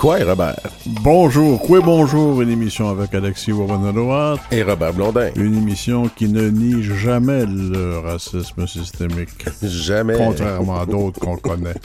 [0.00, 0.56] Quoi, Robert?
[0.86, 4.36] Bonjour, quoi bonjour, une émission avec Alexis Wabanaloa.
[4.50, 5.30] Et Robert Blondin.
[5.36, 9.44] Une émission qui ne nie jamais le racisme systémique.
[9.62, 10.14] Jamais.
[10.16, 11.74] Contrairement à d'autres qu'on connaît.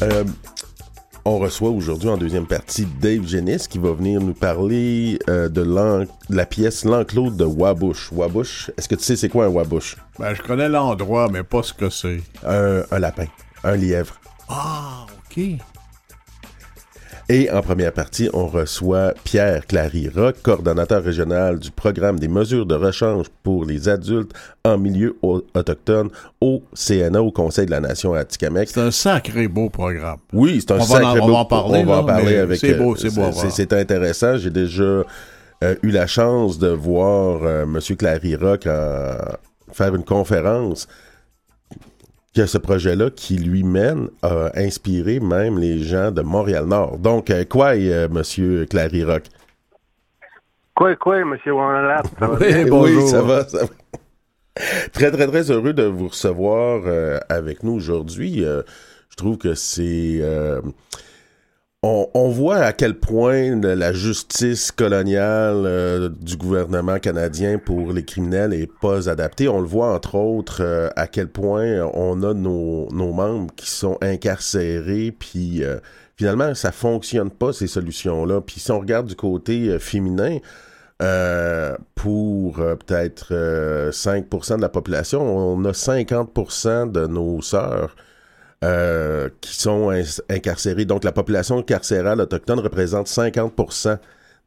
[0.00, 0.24] Euh,
[1.24, 5.64] on reçoit aujourd'hui en deuxième partie Dave Genis qui va venir nous parler euh, de,
[6.30, 8.10] la pièce L'enclos de Wabush.
[8.10, 9.96] Wabush, est-ce que tu sais c'est quoi un Wabush?
[10.18, 12.20] Ben, je connais l'endroit, mais pas ce que c'est.
[12.44, 13.26] un lapin,
[13.62, 14.18] un lièvre.
[14.48, 15.60] Ah, ok.
[17.34, 22.74] Et en première partie, on reçoit Pierre Clary-Rock, coordonnateur régional du programme des mesures de
[22.74, 24.32] rechange pour les adultes
[24.66, 26.10] en milieu autochtone
[26.42, 28.68] au CNA, au Conseil de la Nation à Tikamek.
[28.68, 30.18] C'est un sacré beau programme.
[30.34, 31.28] Oui, c'est un sacré beau.
[31.28, 31.78] On va en parler.
[31.78, 32.58] On va en parler avec.
[32.58, 33.30] C'est beau, c'est beau.
[33.32, 34.36] C'est intéressant.
[34.36, 35.04] J'ai déjà euh,
[35.82, 37.80] eu la chance de voir euh, M.
[37.96, 38.68] Clary-Rock
[39.72, 40.86] faire une conférence
[42.34, 46.98] que ce projet-là qui lui mène a inspiré même les gens de Montréal-Nord.
[46.98, 49.24] Donc, euh, quoi, euh, Monsieur Clary Rock?
[50.74, 52.06] Quoi, quoi, Monsieur Wanalap?
[52.40, 53.04] Oui, bonjour.
[53.04, 53.70] Oui, ça va, ça va.
[54.92, 58.40] Très, très, très heureux de vous recevoir euh, avec nous aujourd'hui.
[58.42, 60.20] je trouve que c'est
[61.84, 68.52] on, voit à quel point la justice coloniale euh, du gouvernement canadien pour les criminels
[68.52, 69.48] est pas adaptée.
[69.48, 73.98] On le voit entre autres euh, à quel point on a nos, membres qui sont
[74.00, 75.78] incarcérés, puis euh,
[76.16, 78.40] finalement ça fonctionne pas ces solutions-là.
[78.42, 80.38] Puis si on regarde du côté féminin,
[81.96, 83.32] pour peut-être
[83.90, 87.96] 5% de la population, on a 50% de nos sœurs
[89.52, 89.92] qui sont
[90.30, 90.86] incarcérés.
[90.86, 93.98] Donc, la population carcérale autochtone représente 50%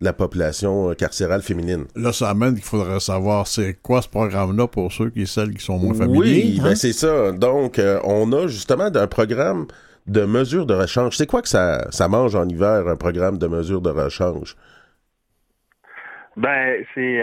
[0.02, 1.86] de la population euh, carcérale féminine.
[1.96, 5.64] Là, ça amène qu'il faudrait savoir c'est quoi ce programme-là pour ceux qui celles qui
[5.64, 6.20] sont moins familiers.
[6.20, 6.76] Oui, ben, hein?
[6.76, 7.32] c'est ça.
[7.32, 9.68] Donc, euh, on a justement un programme
[10.08, 11.16] de mesures de rechange.
[11.16, 14.56] C'est quoi que ça, ça mange en hiver, un programme de mesures de rechange?
[16.36, 17.22] Ben, c'est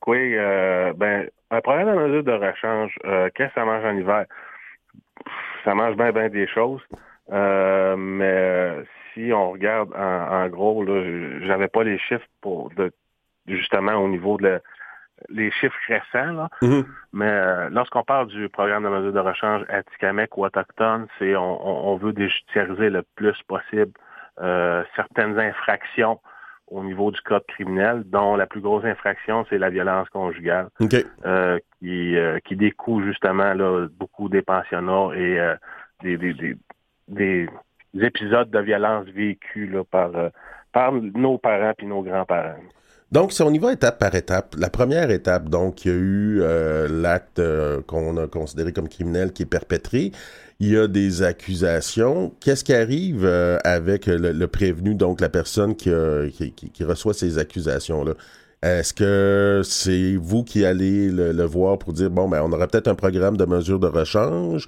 [0.00, 0.16] quoi?
[0.96, 2.96] ben, un programme de mesures de rechange,
[3.34, 4.24] qu'est-ce que ça mange en hiver?
[5.64, 6.82] Ça mange bien, bien des choses.
[7.32, 8.82] Euh, mais euh,
[9.12, 12.92] si on regarde en, gros, là, j'avais pas les chiffres pour de,
[13.46, 14.60] justement au niveau de
[15.28, 16.48] les chiffres récents, là.
[16.62, 16.84] Mm-hmm.
[17.12, 21.96] mais euh, lorsqu'on parle du programme de mesure de rechange Atikamek ou autochtone, c'est on,
[21.96, 23.92] veut déjudiciariser le plus possible
[24.96, 26.18] certaines infractions
[26.70, 30.68] au niveau du code criminel, dont la plus grosse infraction, c'est la violence conjugale,
[31.26, 35.54] euh, qui, euh, qui découle justement là, beaucoup des pensionnats et euh,
[36.02, 36.56] des, des,
[37.08, 37.48] des,
[38.00, 40.12] épisodes de violence vécus là, par,
[40.72, 42.54] par nos parents et nos grands-parents.
[43.10, 45.98] Donc, si on y va étape par étape, la première étape, donc, il y a
[45.98, 46.40] eu
[47.02, 47.42] l'acte
[47.88, 50.12] qu'on a considéré comme criminel qui est perpétré
[50.60, 52.32] il y a des accusations.
[52.40, 55.90] Qu'est-ce qui arrive euh, avec le, prévenu, donc la personne qui,
[56.84, 58.12] reçoit ces accusations-là?
[58.62, 62.88] Est-ce que c'est vous qui allez le, voir pour dire, bon, ben, on aurait peut-être
[62.88, 64.66] un programme de mesures de rechange?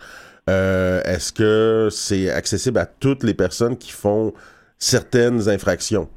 [0.49, 4.33] Euh, est-ce que c'est accessible à toutes les personnes qui font
[4.79, 6.09] certaines infractions?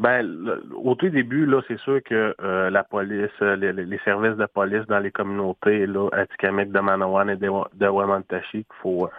[0.00, 4.46] Ben, au tout début, là, c'est sûr que euh, la police, euh, les, services de
[4.46, 9.10] police dans les communautés, là, à Tikamek, de Manawan et de, de faut,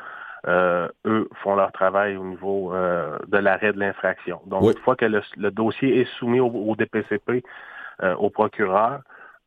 [0.47, 4.41] euh, eux font leur travail au niveau de l'arrêt de l'infraction.
[4.47, 7.43] Donc, une fois que le, dossier est soumis au, DPCP,
[8.17, 9.01] au procureur,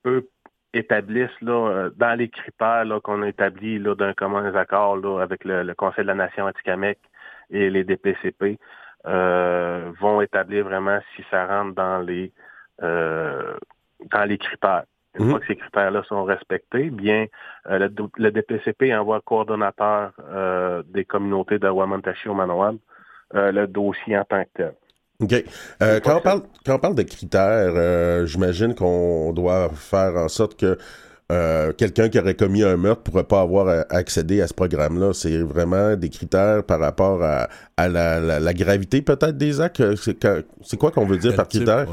[0.07, 0.29] eux
[0.73, 6.05] établissent là, dans les critères qu'on a établis d'un commun accord là, avec le, Conseil
[6.05, 7.01] de la Nation à Tikamek
[7.51, 8.57] et les DPCP,
[9.07, 12.33] euh, vont établir vraiment si ça rentre dans les
[12.83, 13.55] euh,
[14.13, 14.85] dans les critères.
[15.17, 15.31] Une mhm.
[15.31, 17.27] fois que ces critères-là sont respectés, bien,
[17.69, 20.13] euh, le, DPCP envoie coordonnateur
[20.87, 22.79] des communautés de Wamantashi au Manoal
[23.33, 24.75] le dossier en tant que tel.
[25.21, 25.45] OK.
[26.03, 30.79] quand, on parle, quand on parle de critères, j'imagine qu'on doit faire en sorte que
[31.33, 35.13] euh, quelqu'un qui aurait commis un meurtre pourrait pas avoir accédé à ce programme-là.
[35.15, 37.49] C'est vraiment des critères par rapport à,
[37.89, 39.83] la, gravité peut-être des actes?
[39.97, 41.87] C'est quoi qu'on veut dire par critère?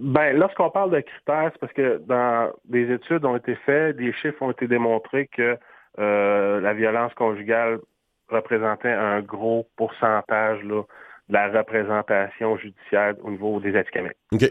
[0.00, 4.14] Ben, lorsqu'on parle de critères, c'est parce que dans des études ont été faites, des
[4.14, 5.58] chiffres ont été démontrés que
[5.98, 7.80] euh, la violence conjugale
[8.30, 10.84] représentait un gros pourcentage de
[11.28, 14.14] la représentation judiciaire au niveau des Atikamekw.
[14.32, 14.50] OK.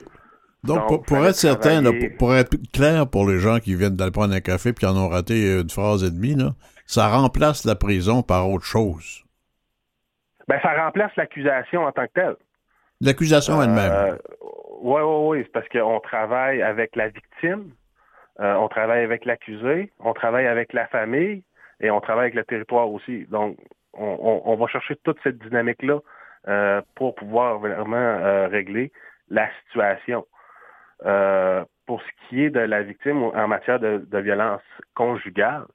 [0.63, 1.81] Donc, pour, être certain,
[2.17, 4.97] pour, être clair pour les gens qui viennent d'aller prendre un café et qui en
[4.97, 6.35] ont raté une phrase et demie,
[6.85, 9.23] ça remplace la prison par autre chose.
[10.49, 12.35] Ben, ça remplace l'accusation en tant que telle.
[12.99, 14.17] L'accusation elle-même.
[14.81, 15.43] Oui, oui, oui.
[15.45, 17.71] C'est parce qu'on travaille avec la victime,
[18.41, 21.43] euh, on travaille avec l'accusé, on travaille avec la famille
[21.79, 23.25] et on travaille avec le territoire aussi.
[23.29, 23.57] Donc,
[23.93, 25.99] on, va chercher toute cette dynamique-là
[26.95, 28.91] pour pouvoir vraiment régler
[29.29, 30.25] la situation.
[30.99, 34.61] Pour ce qui est de la victime en matière de, de violence
[34.95, 35.65] conjugale,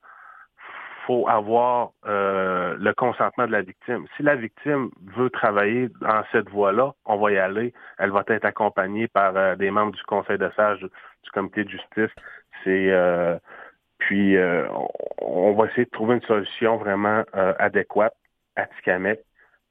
[1.06, 4.06] faut avoir euh, le consentement de la victime.
[4.16, 7.72] Si la victime veut travailler dans cette voie-là, on va y aller.
[7.98, 11.70] Elle va être accompagnée par euh, des membres du conseil de sage du comité de
[11.70, 12.10] justice.
[12.62, 13.38] C'est euh,
[13.98, 14.36] puis
[15.22, 17.22] on va essayer de trouver une solution vraiment
[17.58, 18.12] adéquate
[18.54, 19.20] à Tikamek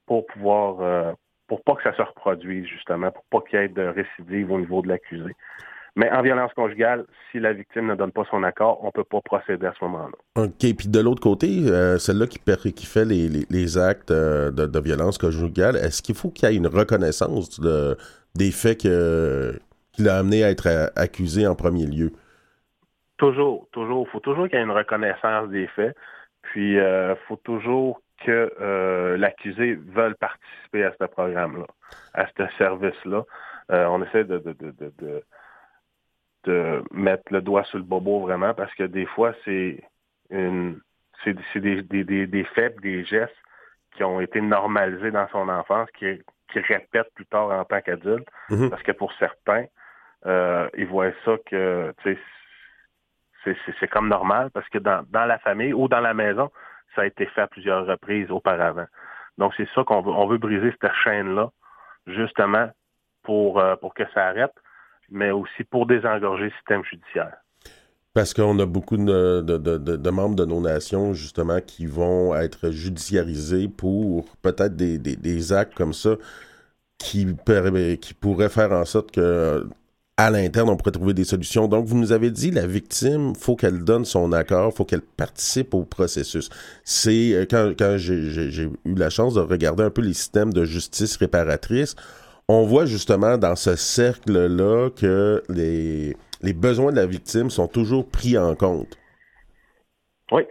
[0.07, 1.15] pour pouvoir
[1.53, 4.59] pour pas que ça se reproduise justement, pour pas qu'il y ait de récidive au
[4.59, 5.35] niveau de l'accusé.
[5.95, 9.03] Mais en violence conjugale, si la victime ne donne pas son accord, on ne peut
[9.03, 10.43] pas procéder à ce moment-là.
[10.43, 10.75] OK.
[10.75, 12.39] Puis de l'autre côté, euh, celle-là qui,
[12.73, 16.65] qui, fait les, actes euh, de, violence conjugale, est-ce qu'il faut qu'il y ait une
[16.65, 17.95] reconnaissance de,
[18.33, 19.59] des faits que,
[19.91, 22.13] qui l'a amené à être euh, accusé en premier lieu?
[23.17, 24.07] Toujours, toujours.
[24.07, 25.95] Il faut toujours qu'il y ait une reconnaissance des faits.
[26.41, 31.65] Puis, il faut toujours que l'accusé veuille participer à ce programme-là,
[32.13, 33.23] à ce service-là.
[33.69, 34.41] on essaie de
[36.43, 39.81] de mettre le doigt sur le bobo vraiment parce que des fois, c'est
[40.29, 40.79] une
[41.23, 43.31] c'est des, des, des, faits, des gestes
[43.95, 46.21] qui ont été normalisés dans son enfance, qui,
[46.51, 48.27] qui répète plus tard en tant qu'adulte.
[48.49, 48.69] Mm-hmm.
[48.69, 49.63] Parce que pour certains,
[50.25, 51.93] euh, ils voient ça que
[53.45, 56.51] c'est comme normal parce que dans, dans la famille ou dans la maison,
[56.95, 58.85] ça a été fait à plusieurs reprises auparavant.
[59.37, 61.49] Donc c'est ça qu'on veut, on veut briser cette chaîne-là,
[62.07, 62.69] justement,
[63.23, 64.53] pour, euh, pour que ça arrête
[65.13, 67.37] mais aussi pour désengorger le système judiciaire.
[68.13, 74.25] Parce qu'on a beaucoup de, membres de nos nations, justement, qui vont être judiciarisés pour
[74.41, 76.15] peut-être des, actes comme ça
[76.99, 77.35] qui,
[77.99, 79.67] qui pourraient faire en sorte que
[80.17, 81.67] à l'interne, on pourrait trouver des solutions.
[81.67, 85.73] Donc, vous nous avez dit, la victime, faut qu'elle donne son accord, faut qu'elle participe
[85.73, 86.49] au processus.
[86.83, 91.17] C'est euh, quand, j'ai eu la chance de regarder un peu les systèmes de justice
[91.17, 91.95] réparatrice,
[92.47, 98.07] on voit justement dans ce cercle-là que les, les besoins de la victime sont toujours
[98.07, 98.97] pris en compte.
[100.31, 100.43] Oui.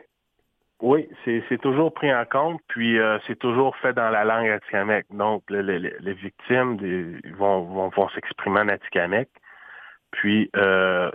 [0.80, 5.06] Oui, c'est toujours pris en compte, puis euh, c'est toujours fait dans la langue atikamekw.
[5.14, 6.76] Donc, les, victimes
[7.38, 9.28] vont, vont, s'exprimer en atikamekw,
[10.12, 11.10] puis euh,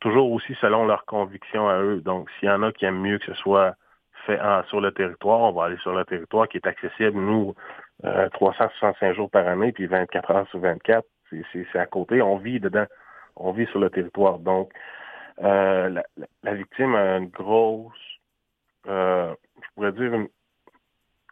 [0.00, 2.00] toujours aussi selon leurs convictions à eux.
[2.00, 3.74] Donc, s'il y en a qui aiment mieux que ce soit
[4.26, 4.38] fait
[4.68, 7.18] sur le territoire, on va aller sur le territoire qui est accessible.
[7.18, 7.54] Nous,
[8.02, 11.04] 365 euh, jours par année, puis 24 heures sur 24,
[11.52, 12.22] c'est à côté.
[12.22, 12.86] On vit dedans.
[13.36, 14.38] On vit sur le territoire.
[14.38, 14.72] Donc,
[15.42, 16.00] euh,
[16.42, 17.92] la, victime a une grosse,
[18.86, 20.26] euh, je pourrais dire,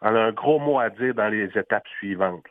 [0.01, 2.45] elle a un gros mot à dire dans les étapes suivantes.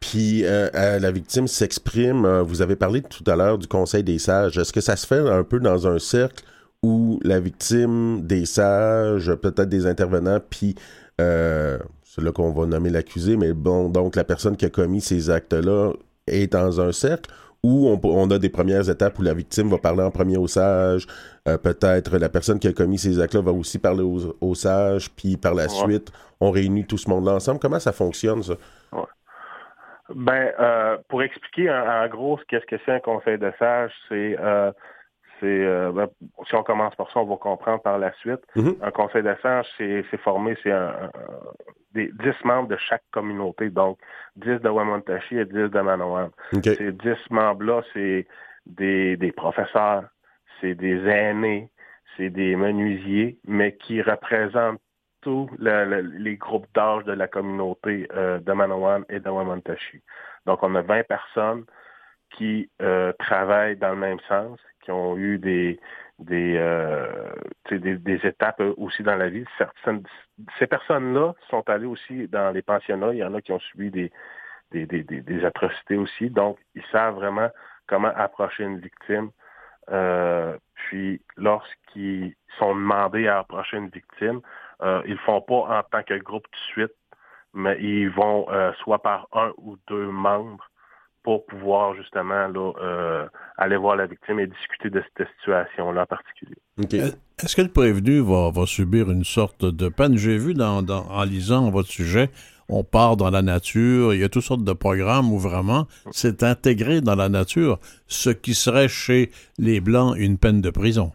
[0.00, 2.26] Puis la victime s'exprime.
[2.42, 4.58] vous avez parlé tout à l'heure du Conseil des sages.
[4.58, 6.44] Est-ce que ça se fait un peu dans un cercle
[6.82, 10.74] où la victime, des sages, peut-être des intervenants, puis
[11.18, 15.30] c'est là qu'on va nommer l'accusé, mais bon, donc la personne qui a commis ces
[15.30, 15.92] actes-là
[16.26, 17.30] est dans un cercle
[17.62, 21.06] où on, a des premières étapes où la victime va parler en premier au sage,
[21.46, 25.36] euh, peut-être la personne qui a commis ces actes-là va aussi parler au, sage, puis
[25.36, 26.10] par la suite,
[26.40, 27.60] on réunit tout ce monde-là ensemble.
[27.60, 28.54] Comment ça fonctionne, ça?
[30.14, 34.72] Ben, euh, pour expliquer en, gros qu'est-ce que c'est un conseil de sage, c'est euh,
[35.40, 36.08] c'est ben,
[36.46, 38.40] si on commence par ça, on va comprendre par la suite.
[38.56, 38.76] Mm-hmm.
[38.82, 41.10] Un conseil de sage, c'est formé, c'est un,
[41.92, 43.98] des 10 membres de chaque communauté, donc
[44.36, 46.30] 10 de Wamontashi et 10 de Manawan.
[46.62, 48.26] Ces 10 membres-là, c'est
[48.66, 50.04] des, des professeurs,
[50.60, 51.70] c'est des aînés,
[52.16, 54.80] c'est des menuisiers, mais qui représentent
[55.22, 60.00] tous les groupes d'âge de la communauté euh, de Manawan et de Wamontashi.
[60.46, 61.64] Donc, on a 20 personnes
[62.30, 65.78] qui euh, travaillent dans le même sens, qui ont eu des,
[66.18, 67.32] des, euh,
[67.70, 69.44] des, des, étapes aussi dans la vie.
[69.58, 70.02] Certaines,
[70.58, 73.12] ces personnes-là sont allées aussi dans les pensionnats.
[73.12, 74.12] Il y en a qui ont subi des,
[74.70, 76.30] des, des, des atrocités aussi.
[76.30, 77.50] Donc, ils savent vraiment
[77.86, 79.30] comment approcher une victime.
[79.90, 84.40] Euh, puis, lorsqu'ils sont demandés à approcher une victime,
[84.82, 86.96] euh, ils le font pas en tant que groupe tout de suite,
[87.54, 90.70] mais ils vont euh, soit par un ou deux membres
[91.22, 93.26] pour pouvoir justement là, euh,
[93.58, 96.56] aller voir la victime et discuter de cette situation-là en particulier.
[96.78, 100.16] Est-ce que le prévenu va, subir une sorte de peine?
[100.16, 102.30] J'ai vu dans, en lisant votre sujet,
[102.70, 106.42] on part dans la nature, il y a toutes sortes de programmes où vraiment c'est
[106.42, 111.12] intégré dans la nature, ce qui serait chez les Blancs une peine de prison.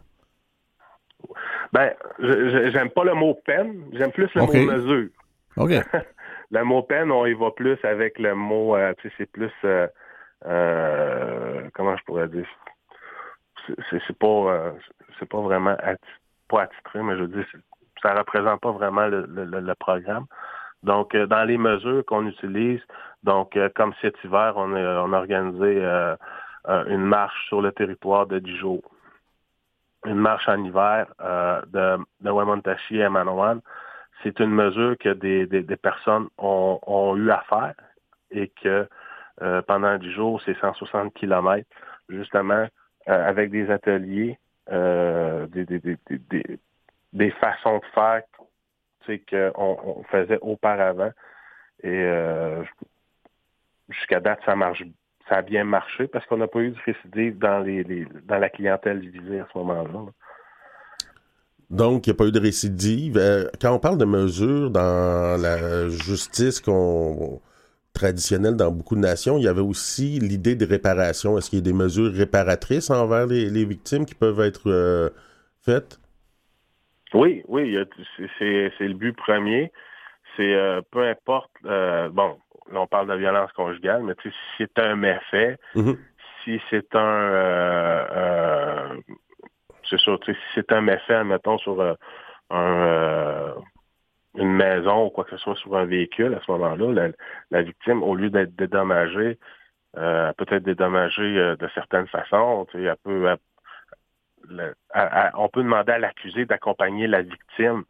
[1.72, 5.08] Ben, j'aime pas le mot peine, j'aime plus le mot mesure.
[5.56, 5.70] OK.
[6.50, 9.52] le mot peine, on y va plus avec le mot, euh, tu sais, c'est plus,
[9.64, 9.86] euh,
[10.46, 12.46] euh, comment je pourrais dire,
[13.90, 14.74] c'est pas,
[15.18, 15.76] c'est pas vraiment
[16.48, 17.46] pas attitré, mais je veux dire,
[18.00, 20.26] ça représente pas vraiment le, le, programme.
[20.84, 22.80] Donc, dans les mesures qu'on utilise,
[23.24, 25.82] donc comme cet hiver, on, a, on a organisé
[26.68, 28.84] une marche sur le territoire de 10 jours.
[30.06, 33.60] Une marche en hiver de, de Wamontashi à Manawan.
[34.22, 37.74] C'est une mesure que des, des, personnes ont, ont, eu à faire
[38.30, 38.88] et que
[39.66, 41.68] pendant 10 jours, c'est 160 kilomètres,
[42.08, 42.66] justement,
[43.06, 44.38] avec des ateliers
[44.72, 46.58] euh, des, des, des,
[47.12, 48.22] des, façons de faire
[49.06, 51.12] qu'on on faisait auparavant.
[51.84, 52.64] Et euh,
[53.88, 54.82] jusqu'à date, ça marche
[55.28, 58.48] ça a bien marché parce qu'on n'a pas eu de récidive dans les, dans la
[58.48, 60.12] clientèle visée à ce moment-là.
[61.68, 63.18] Donc, il n'y a pas eu de récidive.
[63.18, 67.40] Euh, quand on parle de mesures dans la justice qu'on
[67.92, 71.38] traditionnelle dans beaucoup de nations, il y avait aussi l'idée de réparation.
[71.38, 75.08] Est-ce qu'il y a des mesures réparatrices envers les, victimes qui peuvent être euh,
[75.64, 75.98] faites?
[77.14, 77.76] Oui, oui,
[78.38, 79.72] c'est le but premier.
[80.36, 82.36] C'est euh, peu importe, bon,
[82.72, 85.96] là on parle de violence conjugale, mais si c'est un méfait, mm-hmm.
[86.44, 88.96] si c'est un,
[89.88, 91.96] c'est sûr, si c'est un méfait, admettons, sur
[92.50, 93.54] un
[94.36, 97.08] une maison ou quoi que ce soit sur un véhicule, à ce moment-là,
[97.50, 99.38] la, victime, au lieu d'être dédommagée,
[99.96, 102.66] euh, peut être dédommagée euh, de certaines façons.
[102.70, 103.36] Tu sais, peut,
[105.34, 107.84] on peut demander à l'accusé d'accompagner la victime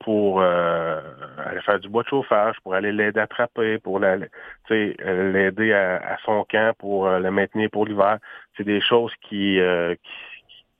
[0.00, 1.00] pour euh,
[1.38, 6.44] aller faire du bois de chauffage, pour aller l'aider à attraper, pour l'aider à, son
[6.44, 8.18] camp, pour le maintenir pour l'hiver.
[8.56, 9.58] C'est des choses qui,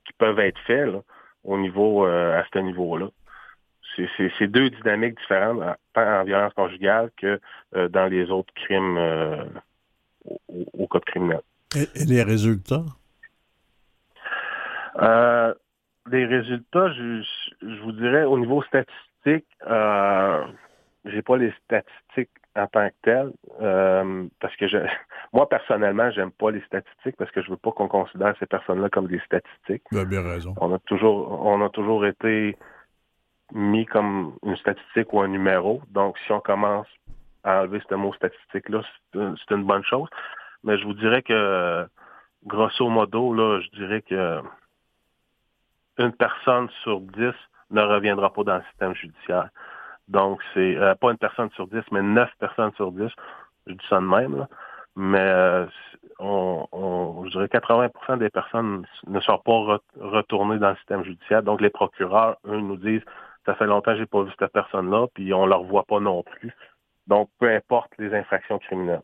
[0.05, 0.89] qui, peuvent être faites
[1.43, 3.09] au niveau à ce niveau-là
[4.37, 7.39] c'est deux dynamiques différentes, tant en violence conjugale que
[7.75, 9.43] euh, dans les autres crimes euh,
[10.73, 11.41] au, code criminel.
[11.75, 12.85] Et, les résultats?
[15.01, 15.53] Euh,
[16.11, 17.23] les résultats, je,
[17.83, 18.95] vous dirais, au niveau statistique,
[19.27, 20.45] euh,
[21.05, 23.31] j'ai pas les statistiques en tant que telles,
[24.39, 24.77] parce que je,
[25.33, 28.89] moi, personnellement, j'aime pas les statistiques parce que je veux pas qu'on considère ces personnes-là
[28.89, 29.83] comme des statistiques.
[29.91, 30.53] Vous avez bien raison.
[30.59, 32.57] On a toujours, on a toujours été
[33.53, 35.81] mis comme une statistique ou un numéro.
[35.89, 36.87] Donc, si on commence
[37.43, 38.81] à enlever ce mot statistique-là,
[39.13, 40.09] c'est une bonne chose.
[40.63, 41.87] Mais je vous dirais que,
[42.45, 44.41] grosso modo, là, je dirais que
[45.97, 47.33] une personne sur dix
[47.71, 49.49] ne reviendra pas dans le système judiciaire.
[50.07, 53.11] Donc, c'est euh, pas une personne sur dix, mais neuf personnes sur dix.
[53.67, 54.47] Je dis ça de même,
[54.95, 55.65] Mais euh,
[56.17, 61.43] on, je dirais 80% des personnes ne sont pas retournées dans le système judiciaire.
[61.43, 63.03] Donc, les procureurs, eux, nous disent
[63.45, 65.99] ça fait longtemps que j'ai pas vu cette personne-là, puis on ne la revoit pas
[65.99, 66.53] non plus.
[67.07, 69.01] Donc, peu importe les infractions criminelles.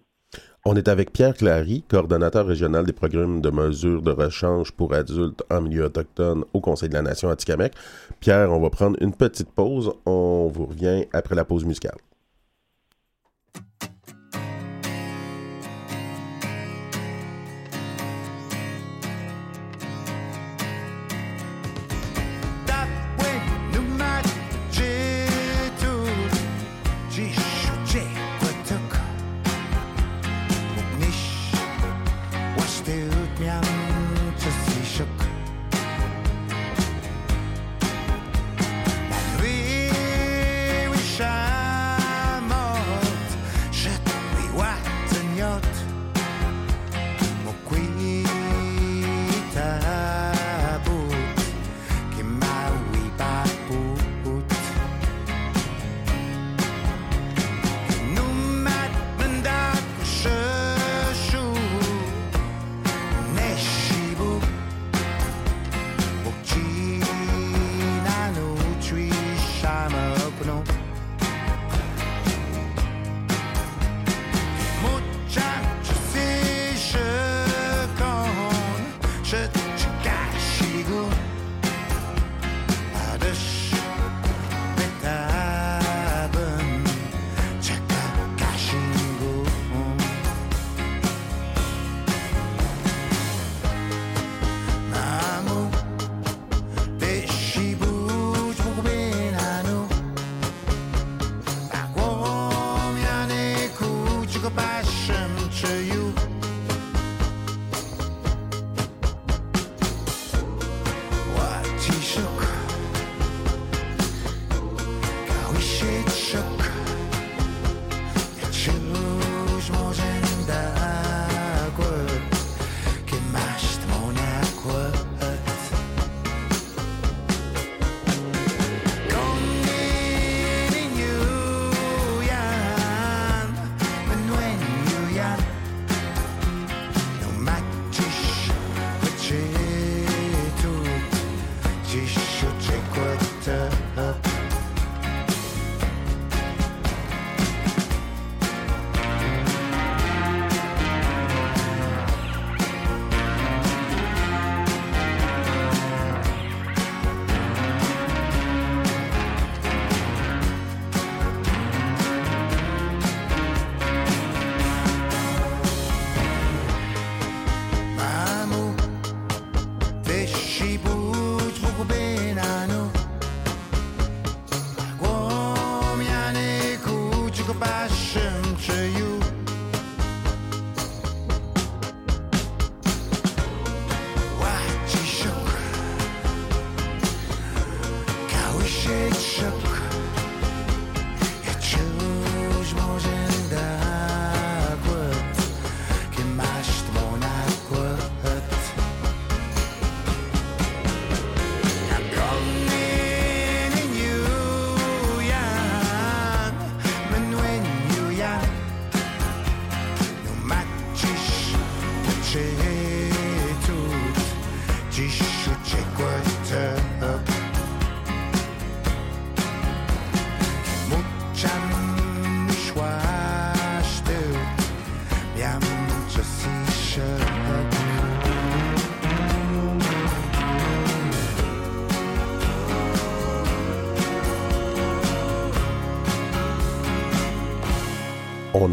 [0.68, 5.44] On est avec Pierre Clary, coordonnateur régional des programmes de mesures de rechange pour adultes
[5.52, 7.74] en milieu autochtone au Conseil de la Nation à Tikamek.
[8.20, 9.94] Pierre, on va prendre une petite pause.
[10.08, 11.98] On vous revient après la pause musicale.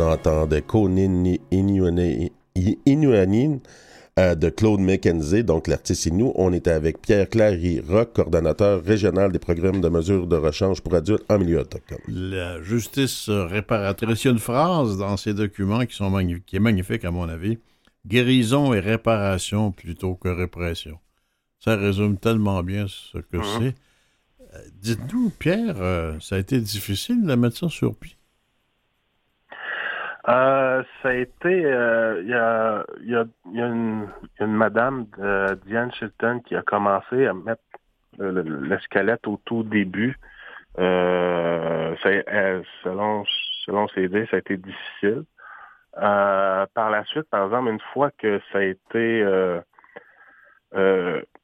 [0.02, 2.28] Entendait Konin Inuanin
[4.18, 6.32] euh, de Claude McKenzie, donc l'artiste Inou.
[6.34, 10.94] On était avec Pierre Clary Rock, coordonnateur régional des programmes de mesures de rechange pour
[10.94, 11.98] adultes en milieu autochtone.
[12.08, 14.24] La justice réparatrice.
[14.24, 16.12] Il y a une phrase dans ces documents qui, sont
[16.44, 17.56] qui est magnifique, à mon avis.
[18.06, 20.98] Guérison et réparation plutôt que répression.
[21.58, 23.44] Ça résume tellement bien ce que mhm.
[23.58, 23.74] c'est.
[24.54, 28.16] Euh, dites-nous, Pierre, euh, ça a été difficile de mettre ça sur pied?
[30.28, 33.26] Euh, ça a été, il y, a, y, a, a
[33.66, 34.08] une,
[34.40, 35.06] madame,
[35.66, 37.62] Diane Chilton, qui a commencé à mettre
[38.18, 40.16] le, squelette au tout début.
[42.84, 43.24] selon,
[43.66, 45.24] selon ses idées, ça a été difficile.
[45.94, 49.24] par la suite, par exemple, une fois que ça a été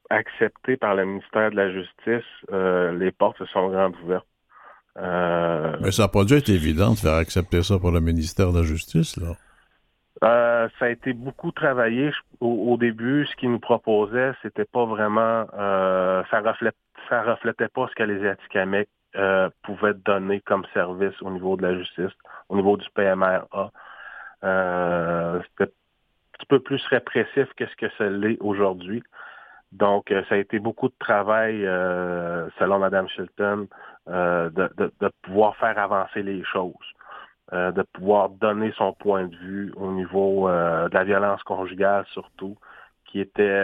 [0.09, 4.25] accepté par le ministère de la Justice, euh, les portes se sont grandes ouvertes.
[4.97, 8.51] Euh, Mais ça n'a pas dû être évident de faire accepter ça par le ministère
[8.51, 9.35] de la Justice, là.
[10.21, 13.25] Euh, ça a été beaucoup travaillé au, début.
[13.25, 16.75] Ce qu'ils nous proposaient, c'était pas vraiment, ça reflète,
[17.07, 18.89] ça reflétait pas ce que les Atikamekw
[19.63, 22.11] pouvaient donner comme service au niveau de la justice,
[22.49, 23.71] au niveau du PMRA.
[24.41, 29.01] c'était un petit peu plus répressif que ce que ça l'est aujourd'hui.
[29.71, 33.67] Donc, euh, ça a été beaucoup de travail, euh, selon Mme Shilton,
[34.07, 36.73] euh, de, de, pouvoir faire avancer les choses,
[37.51, 42.57] de pouvoir donner son point de vue au niveau de la violence conjugale surtout,
[43.05, 43.63] qui était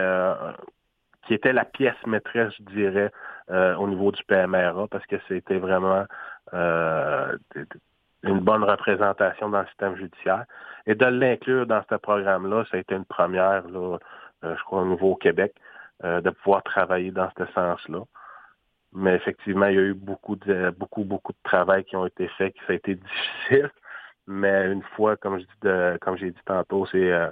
[1.22, 3.12] qui était la pièce maîtresse, je dirais,
[3.48, 6.04] au niveau du PMRA, parce que c'était vraiment
[6.52, 10.46] une bonne représentation dans le système judiciaire.
[10.86, 13.98] Et de l'inclure dans ce programme-là, ça a été une première, là,
[14.42, 15.54] je crois, au niveau au Québec.
[16.04, 18.00] Euh, de pouvoir travailler dans ce sens-là.
[18.92, 22.28] Mais effectivement, il y a eu beaucoup de beaucoup, beaucoup de travail qui ont été
[22.36, 22.94] faits, qui ça a été
[23.48, 23.70] difficile.
[24.26, 27.30] Mais une fois, comme je dis comme j'ai dit tantôt, c'est euh,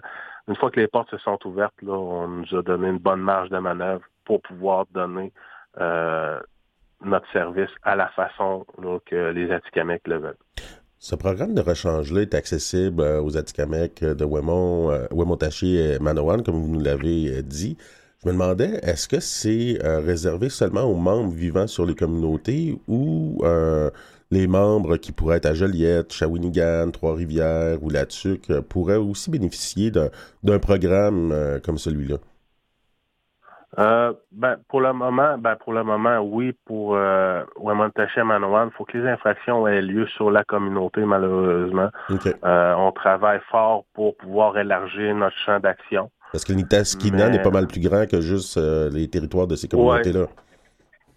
[0.49, 3.21] une fois que les portes se sont ouvertes, là, on nous a donné une bonne
[3.21, 5.31] marge de manœuvre pour pouvoir donner
[5.79, 6.41] euh,
[7.05, 8.65] notre service à la façon
[9.05, 10.39] que les Atikamekw le veulent.
[10.99, 16.73] Ce programme de rechange-là est accessible aux Atikamekw de Wemont, Wemontachi et Manawan, comme vous
[16.73, 17.77] nous l'avez dit.
[18.25, 22.75] Je me demandais, est-ce que c'est euh, réservé seulement aux membres vivant sur les communautés
[22.89, 23.91] ou euh,
[24.31, 29.31] les membres qui pourraient être à Joliette, Shawinigan, Trois-Rivières ou La Tuque euh, pourraient aussi
[29.31, 32.17] bénéficier d'un programme comme celui-là?
[33.77, 38.97] ben, pour le moment, ben, pour le moment, oui, pour euh, Wemontaché il faut que
[38.97, 41.91] les infractions aient lieu sur la communauté, malheureusement.
[42.43, 46.11] on travaille fort pour pouvoir élargir notre champ d'action.
[46.35, 49.69] Parce que l'Itaskina n'est pas mal plus grand que juste euh, les territoires de ces
[49.69, 50.27] communautés-là.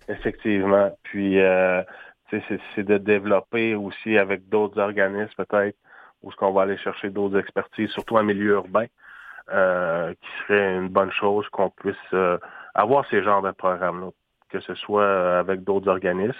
[0.08, 0.96] Effectivement.
[1.02, 1.82] Puis, euh,
[2.30, 5.76] c'est de développer aussi avec d'autres organismes, peut-être,
[6.22, 8.86] où ce qu'on va aller chercher d'autres expertises, surtout en milieu urbain,
[9.52, 12.14] euh, qui serait une bonne chose qu'on puisse
[12.76, 14.10] avoir ces genres de programmes-là,
[14.50, 16.38] que ce soit avec d'autres organismes,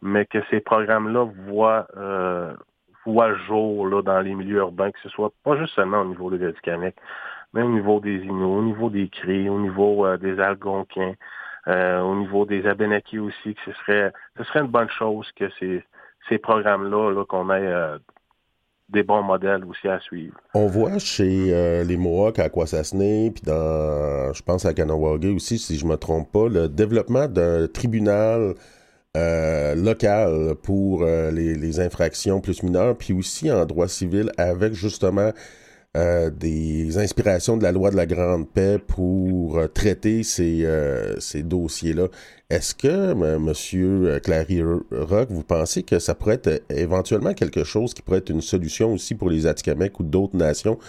[0.00, 1.86] mais que ces programmes-là voient
[3.04, 6.30] voient jour là, dans les milieux urbains, que ce soit pas juste seulement au niveau
[6.30, 6.88] des médicaments,
[7.54, 11.14] mais au niveau des Inuits, au niveau des Cris, au niveau euh, des Algonquins,
[11.68, 15.44] euh, au niveau des Abénakis aussi, que ce serait ce serait une bonne chose que
[15.60, 15.82] ces,
[16.28, 17.96] ces programmes-là, -là, qu'on ait euh,
[18.88, 20.36] des bons modèles aussi à suivre.
[20.52, 25.78] On voit chez les Mohawks à Kwasasne, puis dans, je pense à Kanawagé aussi, si
[25.78, 28.54] je me trompe pas, le développement d'un tribunal
[29.16, 35.30] local pour les, les, infractions plus mineures, puis aussi en droit civil avec justement
[35.96, 41.20] euh, des inspirations de la loi de la Grande Paix pour euh, traiter ces, euh,
[41.20, 42.08] ces dossiers-là.
[42.50, 44.20] Est-ce que, M.
[44.20, 48.40] Clary Rock, vous pensez que ça pourrait être éventuellement quelque chose qui pourrait être une
[48.40, 50.80] solution aussi pour les Atikamekw ou d'autres nations?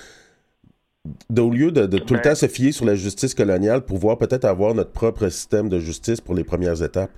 [1.38, 4.46] Au lieu de, tout le ben temps se fier sur la justice coloniale, pouvoir peut-être
[4.46, 7.12] avoir notre propre système de justice pour les premières étapes?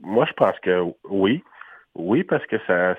[0.00, 1.42] Moi, je pense que oui.
[1.96, 2.94] Oui, parce que ça,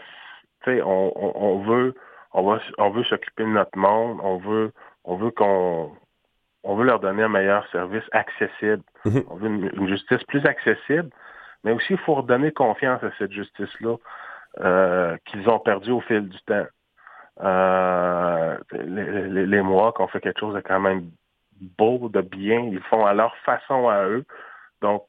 [0.65, 1.95] tu sais, on, on veut
[2.33, 4.71] on va on veut s'occuper de notre monde, on veut
[5.03, 5.91] on veut qu'on
[6.63, 8.83] on veut leur donner un meilleur service accessible.
[9.05, 9.23] Mhm.
[9.29, 11.09] On veut une, justice plus accessible,
[11.63, 13.95] mais aussi il faut redonner confiance à cette justice-là
[14.59, 16.67] euh, qu'ils ont perdu au fil du temps.
[17.41, 21.09] Euh, les, les, mois qu'on fait quelque chose de quand même
[21.77, 24.25] beau, de bien, ils font à leur façon à eux.
[24.81, 25.05] Donc,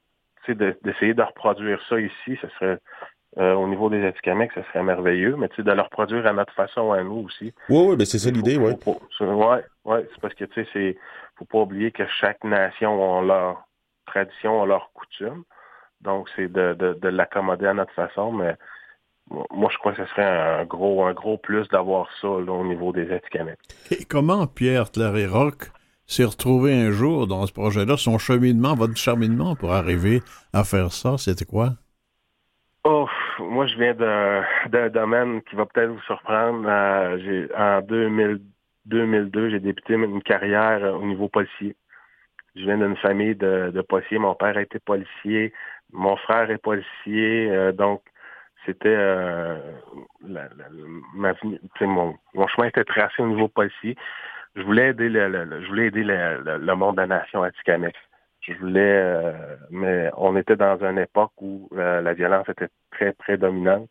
[0.49, 2.79] d'essayer de reproduire ça ici, ce serait
[3.39, 6.33] euh, au niveau des Atikamekw, ça serait merveilleux, mais tu sais, de le reproduire à
[6.35, 7.55] notre façon à nous aussi.
[7.71, 8.73] Oui, oui, mais c'est ça l'idée, oui.
[8.87, 10.97] Oui, ouais, c'est parce que tu sais, c'est
[11.37, 13.69] faut pas oublier que chaque nation a leur
[14.07, 15.45] tradition, a leur coutume.
[16.03, 18.57] Donc, c'est de, de, l'accommoder à notre façon, mais
[19.51, 22.93] moi, je crois que ce serait un gros, un gros plus d'avoir ça au niveau
[22.93, 23.57] des Atikamekw.
[23.93, 24.87] Et comment Pierre
[25.31, 25.71] Rock
[26.07, 27.97] s'est retrouvé un jour dans ce projet-là?
[27.97, 31.75] Son cheminement, votre cheminement pour arriver à faire ça, c'était quoi?
[32.85, 36.67] Oh, moi, je viens d'un domaine qui va peut-être vous surprendre.
[36.69, 41.77] Euh, en 2002, j'ai débuté une carrière au niveau policier.
[42.57, 44.19] Je viens d'une famille de, de, policiers.
[44.19, 45.53] Mon père été policier,
[45.93, 48.03] mon frère est policier, euh, donc
[48.67, 49.59] c'était euh,
[51.81, 53.97] mon, chemin était tracé au niveau policier.
[54.57, 57.95] Je voulais aider le, je aider le, monde de la nation Atikamek.
[58.43, 59.33] Je voulais euh,
[59.71, 63.89] mais on était dans une époque où la violence était très prédominante.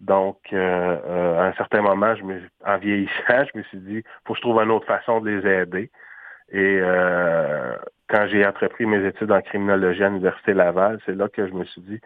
[0.00, 3.12] Donc, euh, à un certain moment, je me, en vieillissant,
[3.54, 5.90] je me suis dit, faut que je trouve une autre façon de les aider.
[6.50, 7.74] Et euh,
[8.08, 11.64] quand j'ai entrepris mes études en criminologie à l'Université Laval, c'est là que je me
[11.64, 12.00] suis dit,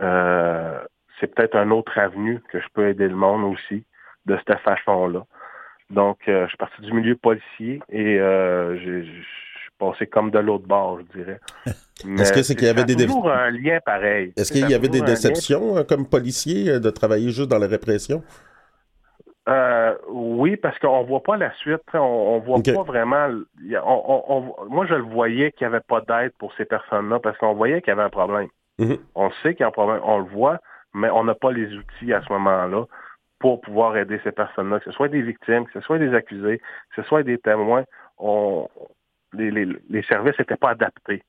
[0.00, 0.78] euh,
[1.18, 3.84] c'est peut-être un autre avenue que je peux aider le monde aussi
[4.26, 5.24] de cette façon-là.
[5.88, 8.76] Donc, euh, je suis parti du milieu policier et euh,
[9.78, 11.40] passé comme de l'autre bord, je dirais.
[12.20, 14.32] Est-ce que c'est qu'il y avait des toujours un lien pareil.
[14.36, 18.22] Est-ce qu'il y avait des déceptions comme policier de travailler juste dans la répression?
[19.48, 21.82] Euh, oui, parce qu'on voit pas la suite.
[21.94, 23.28] On, on voit pas vraiment.
[24.68, 27.80] moi, je le voyais qu'il n'y avait pas d'aide pour ces personnes-là parce qu'on voyait
[27.80, 28.48] qu'il y avait un problème.
[28.78, 28.98] Mm-hmm.
[29.14, 30.58] On sait qu'il y a un problème, on le voit,
[30.94, 32.84] mais on n'a pas les outils à ce moment-là
[33.38, 36.58] pour pouvoir aider ces personnes-là, que ce soit des victimes, que ce soit des accusés,
[36.58, 37.84] que ce soit des témoins.
[38.18, 38.68] On,
[39.36, 41.22] les, les, les services n'étaient pas adaptés.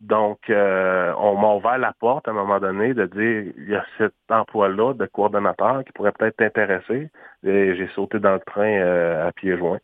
[0.00, 3.74] Donc, euh, on m'a ouvert la porte à un moment donné de dire il y
[3.74, 7.10] a cet emploi-là de coordonnateur qui pourrait peut-être t'intéresser.
[7.44, 9.78] Et j'ai sauté dans le train euh, à pieds joints.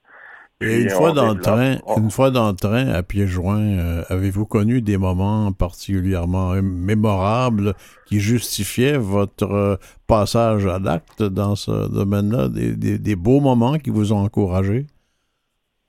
[0.63, 4.03] Et une fois, dans le train, une fois dans le train, à pieds joints, euh,
[4.09, 7.75] avez-vous connu des moments particulièrement mémorables
[8.07, 14.15] qui justifiaient votre passage à l'acte dans ce domaine-là, des, des, beaux moments qui vous
[14.15, 14.87] ont encouragé?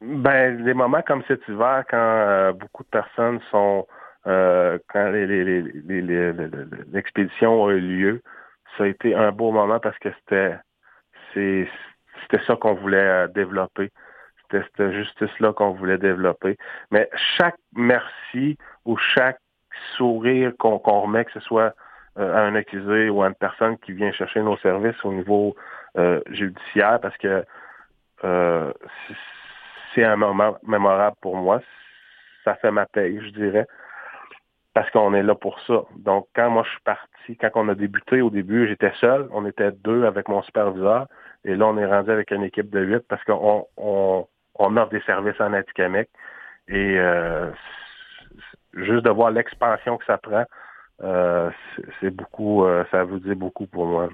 [0.02, 3.88] Ben, des moments comme cet hiver, quand beaucoup de personnes sont
[4.28, 5.10] euh, quand
[6.92, 8.22] l'expédition a eu lieu,
[8.78, 10.58] ça a été un beau moment parce que c'était
[11.34, 13.92] c'était ça qu'on voulait euh, développer.
[14.42, 16.58] C'était cette justice-là qu'on voulait développer.
[16.92, 19.40] Mais chaque merci ou chaque
[19.96, 21.76] sourire qu'on remet, que ce soit
[22.18, 25.56] euh, à un accusé ou à une personne qui vient chercher nos services au niveau
[26.30, 27.44] judiciaire, parce que
[29.98, 31.60] c'est un moment mémorable pour moi.
[32.44, 33.68] Ça fait ma paye, je dirais
[34.78, 35.86] parce qu'on est là pour ça.
[35.96, 39.48] Donc, quand moi je suis parti, quand on a débuté au début, j'étais seul, on
[39.48, 41.08] était deux avec mon superviseur,
[41.46, 44.28] et là on est rendu avec une équipe de huit parce qu'on on,
[44.60, 46.08] offre des services en Atikamek.
[46.68, 47.50] Et euh,
[48.74, 50.46] juste de voir l'expansion que ça prend,
[51.02, 51.50] euh,
[52.00, 54.10] c'est beaucoup, euh, ça vous dit beaucoup pour moi.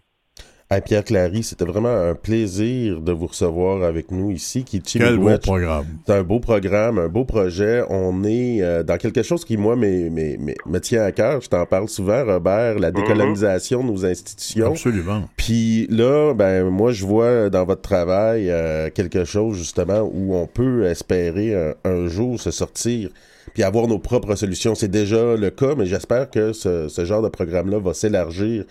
[0.82, 4.64] Pierre Clary, c'était vraiment un plaisir de vous recevoir avec nous ici.
[4.64, 5.86] Qui Quel beau programme.
[6.06, 7.84] C'est un beau programme, un beau projet.
[7.90, 11.42] On est euh, dans quelque chose qui, moi, me tient à cœur.
[11.42, 12.96] Je t'en parle souvent, Robert, la mhm.
[12.96, 14.72] décolonisation de nos institutions.
[14.72, 15.24] Absolument.
[15.38, 20.48] Puis là, ben moi, je vois dans votre travail euh, quelque chose, justement, où on
[20.48, 23.10] peut espérer un, jour se sortir
[23.54, 24.74] puis avoir nos propres solutions.
[24.74, 28.66] C'est déjà le cas, mais j'espère que ce, ce genre de programme-là va s'élargir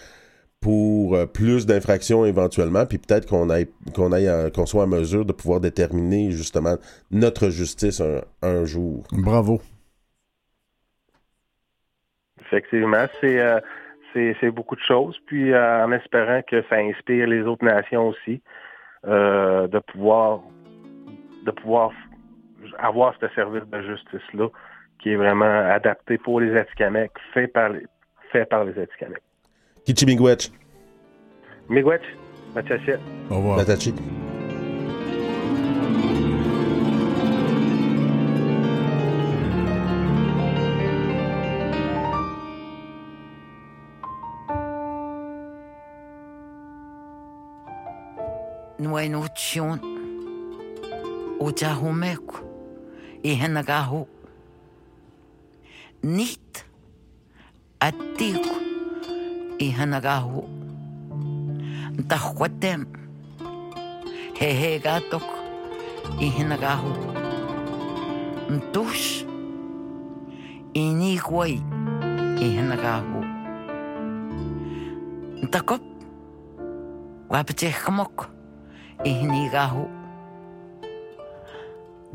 [0.62, 5.26] pour euh, plus d'infractions éventuellement, puis peut-être qu'on aille, qu'on aille, qu'on soit en mesure
[5.26, 6.76] de pouvoir déterminer justement
[7.10, 8.00] notre justice
[8.42, 9.04] un, jour.
[9.12, 9.60] Bravo.
[12.40, 13.58] Effectivement, c'est euh,
[14.14, 18.40] c'est beaucoup de choses, puis euh, en espérant que ça inspire les autres nations aussi
[19.04, 20.42] de pouvoir
[21.44, 21.90] de pouvoir
[22.78, 24.46] avoir ce service de justice là
[25.00, 27.86] qui est vraiment adapté pour les Atikamekw, fait par les
[28.30, 29.31] fait par les Atikamekw.
[29.84, 30.50] Kitsi Minguete.
[31.68, 32.04] Minguete,
[32.54, 32.98] Batachia.
[33.30, 33.56] Au revoir.
[33.56, 33.92] Batachi.
[48.78, 49.78] Nuenuchion,
[51.40, 52.44] Ojahumeco
[53.22, 54.08] e Renagahu.
[56.02, 56.64] Nit,
[57.80, 58.61] Atico.
[59.66, 60.42] ihanagahu
[61.98, 62.80] ntajuatem
[64.38, 65.26] jejegatok
[66.26, 66.90] ihanagahu
[68.54, 69.22] ntux
[70.74, 71.54] inihuay
[72.42, 73.18] ihanagahu
[75.44, 75.82] ntakop
[77.32, 78.16] wapchejkamok
[79.04, 79.84] ihnigahu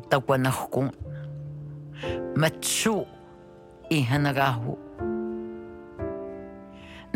[0.09, 0.91] takuanajkun
[2.35, 3.07] machu
[3.89, 4.77] ihanagahu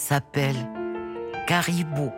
[0.00, 0.56] s'appelle
[1.46, 2.10] caribou.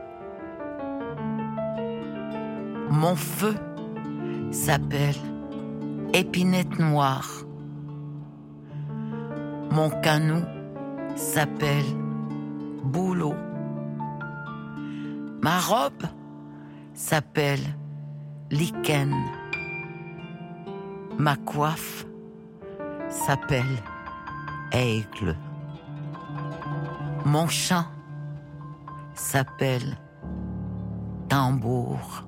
[2.90, 3.54] Mon feu
[4.52, 5.20] s'appelle
[6.14, 7.28] épinette noire.
[9.72, 10.46] Mon canot
[11.16, 11.90] s'appelle
[12.84, 13.34] boulot.
[15.42, 16.04] Ma robe
[16.94, 17.66] s'appelle
[18.50, 19.12] lichen.
[21.18, 22.06] Ma coiffe
[23.08, 23.82] s'appelle
[24.72, 25.36] aigle.
[27.24, 27.86] Mon chant
[29.14, 29.96] s'appelle
[31.28, 32.24] tambour.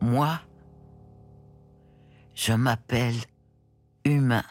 [0.00, 0.38] Moi,
[2.34, 3.16] je m'appelle
[4.04, 4.44] humain.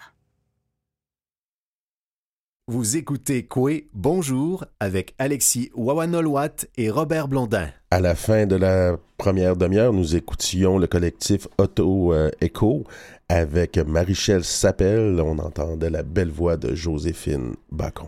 [2.71, 7.69] Vous écoutez Koué Bonjour avec Alexis Wawanolwat et Robert Blondin.
[7.89, 12.83] À la fin de la première demi-heure, nous écoutions le collectif Auto euh, Echo
[13.27, 15.19] avec Marichelle Sapel.
[15.19, 18.05] On entendait la belle voix de Joséphine Bacon.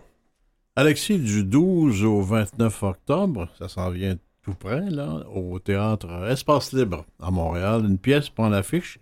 [0.75, 6.71] Alexis, du 12 au 29 octobre, ça s'en vient tout près, là, au théâtre Espace
[6.71, 8.99] Libre à Montréal, une pièce prend l'affiche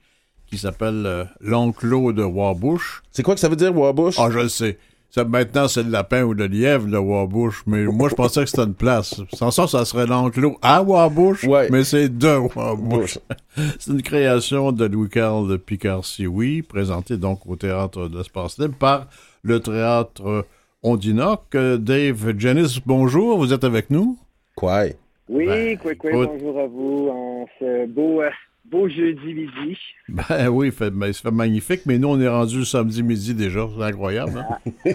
[0.50, 3.04] qui s'appelle euh, L'Enclos de Wabush.
[3.12, 4.16] C'est quoi que ça veut dire, Wabush?
[4.18, 4.78] Ah, je le sais.
[5.12, 7.64] Ça, maintenant, c'est le lapin ou le lièvre, le Wabush.
[7.66, 9.20] Mais moi, je pensais que c'était une place.
[9.34, 11.68] Sans ça, ça serait l'enclos à Wabush, Ouais.
[11.72, 13.18] mais c'est de Wabush.
[13.80, 19.08] c'est une création de Louis-Carl Picard-Sioui, présentée donc au Théâtre de l'Espace Libre par
[19.42, 20.46] le Théâtre
[20.84, 21.42] Ondinoc.
[21.56, 24.18] Euh, Dave Janice, bonjour, vous êtes avec nous?
[24.56, 24.84] Quoi?
[25.28, 26.30] Oui, Ben, quoi, quoi, écoute.
[26.40, 28.30] bonjour à vous en ce beau, euh,
[28.70, 29.78] beau jeudi midi.
[30.10, 33.34] Ben oui, fait, ben, ça fait magnifique, mais nous, on est rendu le samedi midi
[33.34, 33.68] déjà.
[33.78, 34.40] C'est incroyable.
[34.40, 34.58] hein?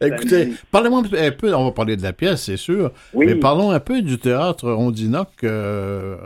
[0.00, 3.26] Écoutez, parlez-moi un peu, on va parler de la pièce, c'est sûr, Oui.
[3.26, 5.28] mais parlons un peu du théâtre Ondinoc.
[5.44, 6.16] euh,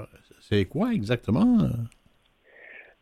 [0.49, 1.59] c'est quoi exactement?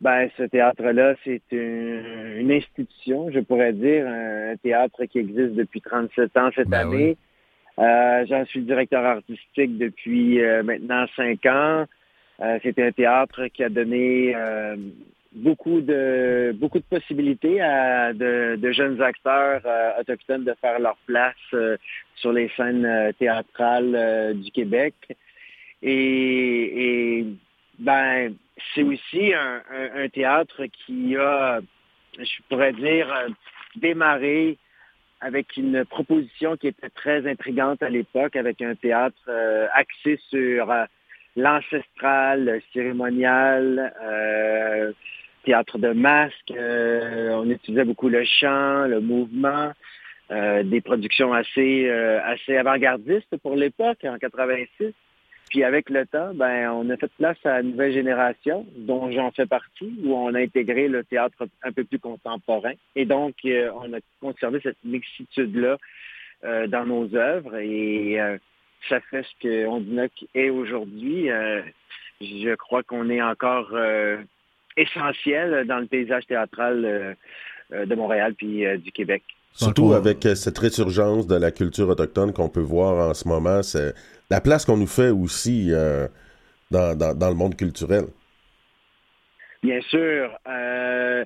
[0.01, 5.81] Ben, ce théâtre-là, c'est une, une institution, je pourrais dire, un théâtre qui existe depuis
[5.81, 7.17] 37 ans cette Ben année.
[7.79, 11.85] Euh, J'en suis directeur artistique depuis euh, maintenant cinq ans.
[12.41, 14.75] Euh, c'est un théâtre qui a donné euh,
[15.33, 20.97] beaucoup de beaucoup de possibilités à de, de jeunes acteurs euh, autochtones de faire leur
[21.05, 21.77] place euh,
[22.15, 24.95] sur les scènes théâtrales du Québec.
[25.81, 27.25] Et, et
[27.77, 28.33] ben,
[28.73, 31.59] c'est aussi un, un- un théâtre qui a,
[32.17, 33.07] je pourrais dire,
[33.75, 34.57] démarré
[35.21, 39.29] avec une proposition qui était très intrigante à l'époque, avec un théâtre
[39.73, 40.71] axé sur
[41.39, 44.91] l'ancestral, le cérémonial, euh,
[45.43, 46.51] théâtre de masque.
[46.51, 49.71] euh, on utilisait beaucoup le chant, le mouvement,
[50.31, 54.93] euh, des productions assez euh, assez avant-gardistes pour l'époque, en 86.
[55.49, 59.31] Puis avec le temps, ben, on a fait place à la nouvelle génération, dont j'en
[59.31, 62.73] fais partie, où on a intégré le théâtre un peu plus contemporain.
[62.95, 65.77] Et donc, on a conservé cette mixitude-là
[66.67, 67.55] dans nos œuvres.
[67.55, 68.19] Et
[68.87, 71.29] ça fait ce que Ondinoc est aujourd'hui.
[71.29, 71.61] Euh,
[72.21, 74.17] je crois qu'on est encore euh,
[74.77, 79.23] essentiel dans le paysage théâtral euh, de Montréal puis euh, du Québec.
[79.53, 83.93] Surtout avec cette résurgence de la culture autochtone qu'on peut voir en ce moment, c'est
[84.29, 86.07] la place qu'on nous fait aussi euh,
[86.71, 88.05] dans, dans- dans le monde culturel.
[89.63, 91.25] Bien sûr, euh,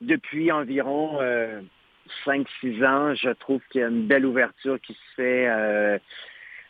[0.00, 1.60] depuis environ euh,
[2.26, 5.98] 5-6 ans, je trouve qu'il y a une belle ouverture qui se fait euh,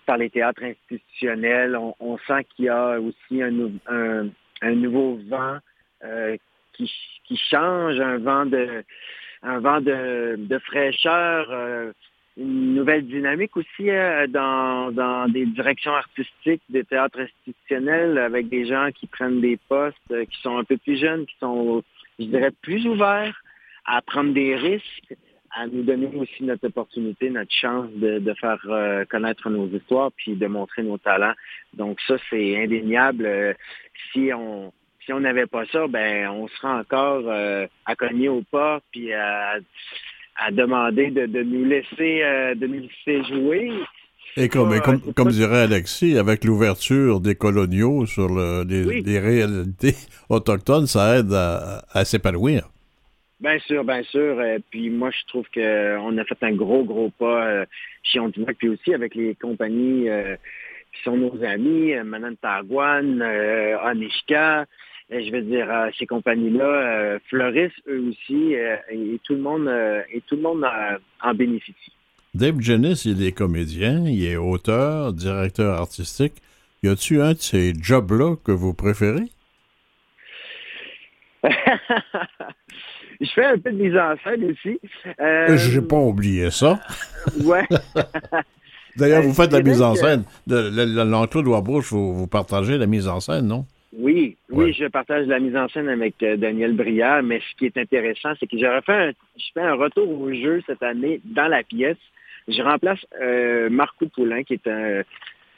[0.06, 1.76] par les théâtres institutionnels.
[1.76, 3.52] On, on sent qu'il y a aussi un,
[3.86, 4.28] un-
[4.62, 5.58] un nouveau vent
[6.04, 6.36] euh,
[6.74, 6.90] qui,
[7.24, 8.84] qui change, un vent de,
[9.42, 11.92] un vent de, de fraîcheur, euh,
[12.36, 18.66] une nouvelle dynamique aussi euh, dans, dans des directions artistiques, des théâtres institutionnels, avec des
[18.66, 21.82] gens qui prennent des postes, euh, qui sont un peu plus jeunes, qui sont,
[22.18, 23.42] je dirais, plus ouverts
[23.86, 25.14] à prendre des risques,
[25.52, 30.10] à nous donner aussi notre opportunité, notre chance de, de faire euh, connaître nos histoires,
[30.16, 31.34] puis de montrer nos talents.
[31.74, 33.26] Donc ça, c'est indéniable.
[33.26, 33.52] Euh,
[34.12, 34.72] si on
[35.06, 39.12] si on n'avait pas ça, ben on serait encore euh, à cogner au pas, puis
[39.12, 39.54] à,
[40.36, 42.20] à demander de, de nous laisser
[42.56, 43.72] de nous laisser jouer.
[44.36, 49.02] Et comme, et comme, comme dirait Alexis, avec l'ouverture des coloniaux sur le- les, Oui.
[49.04, 49.94] les réalités
[50.28, 52.68] autochtones, ça aide à, à s'épanouir.
[53.40, 54.38] Bien sûr, bien sûr.
[54.38, 57.64] Euh, puis moi, je trouve qu'on a fait un gros, gros pas euh,
[58.02, 60.36] chez Ontimac, puis aussi avec les compagnies euh,
[60.92, 64.66] qui sont nos amis, euh, Manan Targuan, euh, Anishka.
[65.10, 69.66] Je veux dire, euh, ces compagnies-là euh, fleurissent eux aussi euh, et, tout le monde
[69.66, 71.92] euh, et tout le monde euh, en bénéficie.
[72.32, 76.34] Dave Jennis, il est comédien, il est auteur, directeur artistique.
[76.84, 79.26] Y a-tu un de ces jobs-là que vous préférez?
[83.20, 84.80] je fais un peu de mise en scène aussi.
[85.20, 86.80] Euh, J'ai pas oublié ça.
[87.44, 87.66] ouais.
[88.96, 90.24] D'ailleurs, Euh, vous faites la dirais mise en que- scène.
[90.48, 93.64] Le- L'enclos de Wabouche, vous, vous partagez la mise en scène, non?
[93.92, 94.72] Oui, oui, Ouais.
[94.72, 98.30] je partage la mise en scène avec euh, Daniel Briard, mais ce qui est intéressant,
[98.38, 101.96] c'est que un, je fais un retour au jeu cette année dans la pièce.
[102.48, 105.02] Je remplace euh, Marco Poulain, qui est un,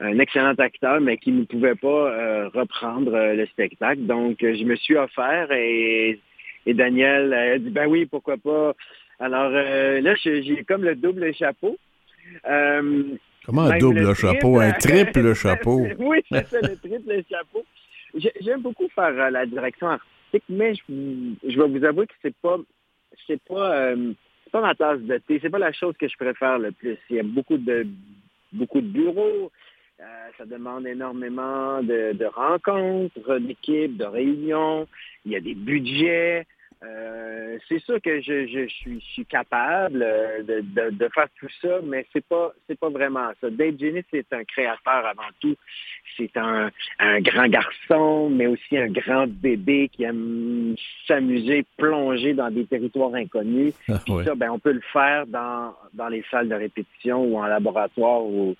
[0.01, 4.03] un excellent acteur, mais qui ne pouvait pas euh, reprendre euh, le spectacle.
[4.07, 6.19] Donc, euh, je me suis offert et,
[6.67, 8.75] et Daniel a dit, ben oui, pourquoi pas.
[9.19, 11.77] Alors euh, là, j'ai comme le double chapeau.
[12.49, 13.05] Euh,
[13.45, 14.59] Comment un double le chapeau?
[14.61, 15.35] Un triple.
[15.43, 15.87] chapeau?
[15.99, 17.65] oui, c'est ça, le triple chapeau.
[18.15, 20.83] J'ai- J'aime beaucoup faire euh, la direction artistique, mais je,
[21.49, 22.57] je vais vous avouer que c'est pas
[23.27, 24.13] c'est pas euh,
[24.45, 25.39] c'est pas ma tasse de thé.
[25.43, 26.97] C'est pas la chose que je préfère le plus.
[27.11, 27.87] Il y a beaucoup de
[28.53, 29.51] beaucoup de bureaux.
[30.03, 30.05] Euh,
[30.37, 34.89] ça demande énormément de, de rencontres d'équipes, de réunions.
[35.25, 36.45] Il y a des budgets.
[36.83, 41.09] Euh, c'est sûr que je, je, je suis, je suis capable euh, de, de, de
[41.15, 43.49] faire tout ça, mais c'est pas c'est pas vraiment ça.
[43.51, 45.55] Dave Jenny, c'est un créateur avant tout.
[46.17, 50.75] C'est un, un grand garçon, mais aussi un grand bébé qui aime
[51.07, 53.75] s'amuser, plonger dans des territoires inconnus.
[53.89, 54.25] Ah, Puis oui.
[54.25, 58.25] ça, ben, on peut le faire dans, dans les salles de répétition ou en laboratoire.
[58.25, 58.57] Ou...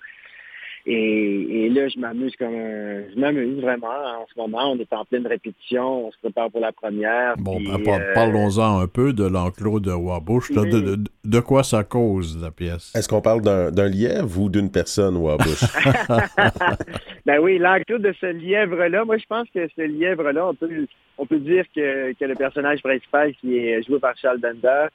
[0.85, 3.03] Et, et là, je m'amuse comme un...
[3.13, 3.87] Je m'amuse vraiment.
[3.87, 6.07] En ce moment, on est en pleine répétition.
[6.07, 7.37] On se prépare pour la première.
[7.37, 10.49] Bon, ben, par- euh, parlons-en un peu de l'enclos de Wabouche.
[10.51, 10.63] là.
[10.63, 12.93] De, de- de quoi ça cause, la pièce?
[12.95, 15.63] Est-ce qu'on parle d'un d'un lièvre ou d'une personne, Wabush?
[17.25, 20.85] ben oui, l'enclos de ce lièvre-là, moi je pense que ce lièvre-là, on peut,
[21.17, 24.87] on peut dire que, que le personnage principal qui est joué par Charles Bender,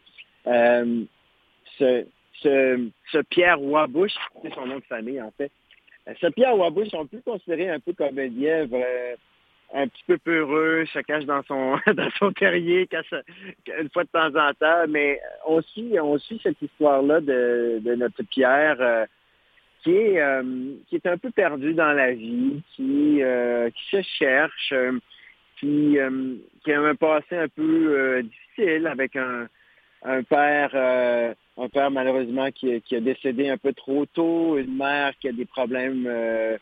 [0.46, 1.02] euh,
[1.78, 2.04] ce,
[2.42, 5.50] ce, ce Pierre Wabush, c'est son nom de famille en fait,
[6.08, 9.16] Euh, Wabush, on peut le considérer un peu comme un lièvre euh,
[9.74, 13.12] un petit peu peureux, se cache dans son dans son terrier cache,
[13.78, 17.94] une fois de temps en temps, mais on suit, on suit cette histoire-là de, de
[17.94, 18.80] notre Pierre.
[18.80, 19.04] euh,
[19.82, 20.42] qui est, euh,
[20.88, 24.98] qui est un peu perdu dans la vie, qui, euh, qui se cherche, euh,
[25.58, 29.48] qui, euh, qui a un passé un peu euh, difficile avec un,
[30.04, 35.12] un père, euh, un père malheureusement qui, a décédé un peu trop tôt, une mère
[35.20, 36.56] qui a des problèmes, euh,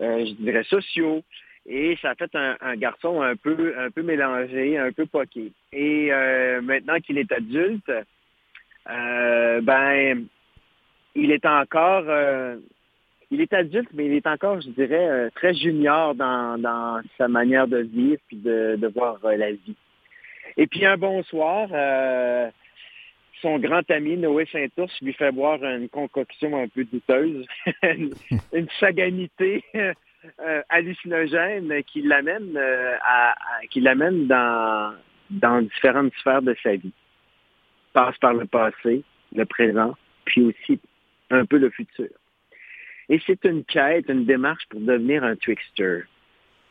[0.00, 1.22] euh, je dirais, sociaux.
[1.66, 5.52] Et ça a fait un, garçon un peu, un peu mélangé, un peu poqué.
[5.72, 7.90] Et euh, maintenant qu'il est adulte,
[8.86, 10.26] ben,
[11.14, 12.04] il est encore,
[13.30, 17.68] il est adulte, mais il est encore, je dirais, très junior dans, dans sa manière
[17.68, 19.76] de vivre puis de, de voir la vie.
[20.56, 22.50] Et puis un bon soir, euh,
[23.42, 27.44] son grand ami Noé Saint-Ours lui fait boire une concoction un peu douteuse,
[27.82, 34.94] une, saganité euh, hallucinogène qui l'amène euh, à, à- qui l'amène dans
[35.30, 36.92] dans différentes sphères de sa vie.
[37.92, 39.02] Passe par le passé,
[39.34, 40.78] le présent, puis aussi
[41.30, 42.08] un peu le futur.
[43.08, 46.02] Et c'est une quête, une démarche pour devenir un trickster,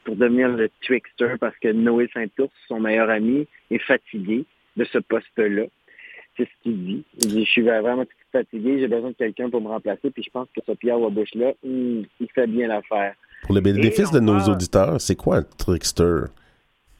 [0.05, 4.45] pour devenir le trickster parce que Noé Saint-Ours, son meilleur ami, est fatigué
[4.77, 5.65] de ce poste-là.
[6.37, 7.03] C'est ce qu'il dit.
[7.19, 10.29] Il dit, je suis vraiment fatigué, j'ai besoin de quelqu'un pour me remplacer, puis je
[10.29, 13.13] pense que ce Pierre Wabush-là, hum, il fait bien l'affaire.
[13.43, 16.25] Pour le bénéfice de nos auditeurs, c'est quoi un trickster?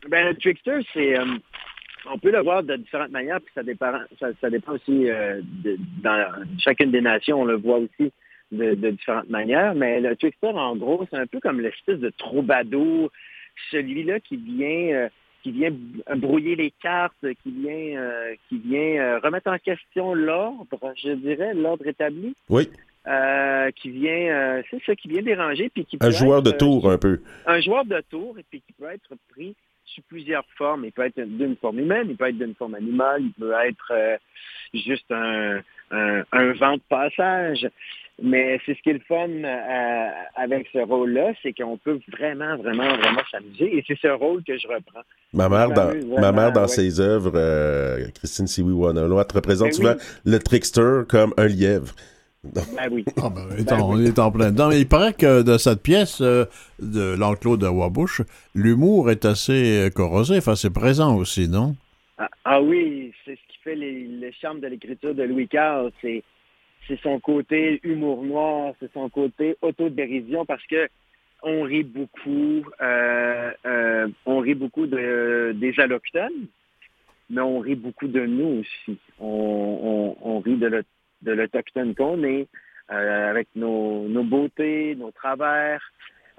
[0.09, 1.17] Ben, le trickster, c'est.
[1.19, 1.25] euh,
[2.11, 5.39] on peut le voir de différentes manières, puis ça dépend, ça, ça dépend aussi euh,
[5.63, 6.25] de- dans
[6.59, 8.11] chacune des nations, on le voit aussi
[8.51, 9.75] de, de différentes manières.
[9.75, 13.11] Mais le trickster, en gros, c'est un peu comme l'espèce de troubadour,
[13.71, 14.95] celui-là qui vient.
[14.95, 15.09] euh,
[15.43, 15.71] qui vient
[16.15, 21.53] brouiller les cartes, qui vient, euh, qui vient euh, remettre en question l'ordre, je dirais,
[21.53, 22.69] l'ordre établi, Oui,
[23.07, 26.51] euh, qui vient, euh, c'est ça, qui vient déranger, puis qui peut un joueur de
[26.51, 27.21] être, tour un peu.
[27.47, 29.55] un joueur de tour et puis qui peut être pris
[29.93, 30.85] sous plusieurs formes.
[30.85, 33.91] Il peut être d'une forme humaine, il peut être d'une forme animale, il peut être
[33.91, 34.17] euh,
[34.73, 35.59] juste un,
[35.91, 37.67] un, un vent de passage.
[38.23, 42.55] Mais c'est ce qui est le fun euh, avec ce rôle-là, c'est qu'on peut vraiment,
[42.57, 43.77] vraiment, vraiment s'amuser.
[43.77, 45.01] Et c'est ce rôle que je reprends.
[45.33, 46.67] Ma mère, dans, ma mère, dans ouais.
[46.67, 50.31] ses œuvres, euh, Christine Siwi Wanaloat, représente Ben souvent oui.
[50.31, 51.93] le trickster comme un lièvre.
[52.43, 53.05] Ben oui.
[53.17, 54.69] Ah ben, on est en- on est en plein dedans.
[54.69, 56.45] Mais il paraît que de cette pièce euh,
[56.79, 58.21] de l'enclos de Wabouche,
[58.55, 61.75] l'humour est assez euh, corrosif, assez présent aussi, non?
[62.17, 65.91] Ah, ah oui, c'est fait les- le charme de l'écriture de Louis Carl.
[66.01, 66.23] C'est
[66.87, 70.89] c'est son côté humour noir, c'est son côté autodérision parce que
[71.43, 76.47] on rit beaucoup, euh, euh, on rit beaucoup de, des allochtones,
[77.29, 78.97] mais on rit beaucoup de nous aussi.
[79.19, 80.81] On, on, on rit de l'au-
[81.22, 82.47] de l'autochtone qu'on est,
[82.91, 85.82] euh, avec nos, nos beautés, nos travers.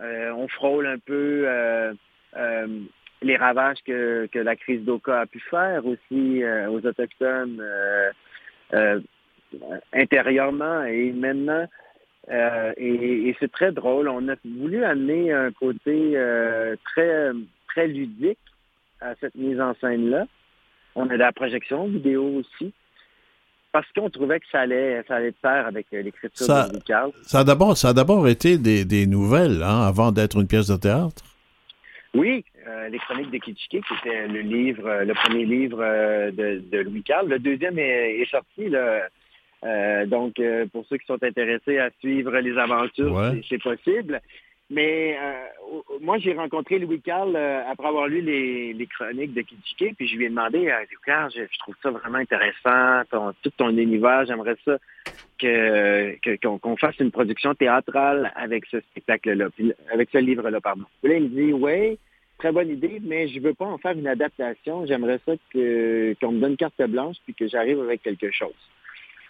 [0.01, 1.93] Euh, on frôle un peu euh,
[2.37, 2.80] euh,
[3.22, 7.62] les ravages que, que la crise d'Oka a pu faire aussi euh, aux Autochtones
[9.93, 11.66] intérieurement et humainement.
[12.30, 14.09] Euh, et et c'est très drôle.
[14.09, 17.33] On a voulu amener un côté euh, très,
[17.68, 18.39] très ludique
[19.01, 20.26] à cette mise en scène-là.
[20.95, 22.72] On a de la projection vidéo aussi.
[23.73, 26.75] Parce qu'on trouvait que ça allait, ça allait de pair avec euh, l'écriture Ça- de
[26.75, 27.11] Louis Carl.
[27.23, 30.68] Ça a d'abord, ça a d'abord été des, des nouvelles, hein, avant d'être une pièce
[30.68, 31.25] de théâtre?
[32.14, 36.31] Oui, euh, les Chroniques de Kitschké, qui était le livre, euh, le premier livre euh,
[36.31, 37.27] de, de Louis Carl.
[37.29, 39.09] Le deuxième est, est sorti, là.
[39.64, 40.35] Euh, donc,
[40.73, 43.31] pour ceux qui sont intéressés à suivre les aventures, Ouais.
[43.49, 44.20] c'est- c'est possible.
[44.73, 49.93] Mais euh, moi, j'ai rencontré Louis Carl euh, après avoir lu les, chroniques de Kitschké,
[49.93, 53.03] puis je lui ai demandé, euh, Louis Carl, je, trouve ça vraiment intéressant,
[53.43, 54.79] tout ton univers, j'aimerais ça
[55.39, 56.16] que
[56.59, 59.49] qu'on fasse une production théâtrale avec ce spectacle-là,
[59.93, 60.85] avec ce livre-là, pardon.
[61.03, 61.99] Puis là, il me dit, oui,
[62.39, 64.87] très bonne idée, mais je veux pas en faire une adaptation.
[64.87, 68.55] J'aimerais ça qu'on me donne carte blanche puis que j'arrive avec quelque chose.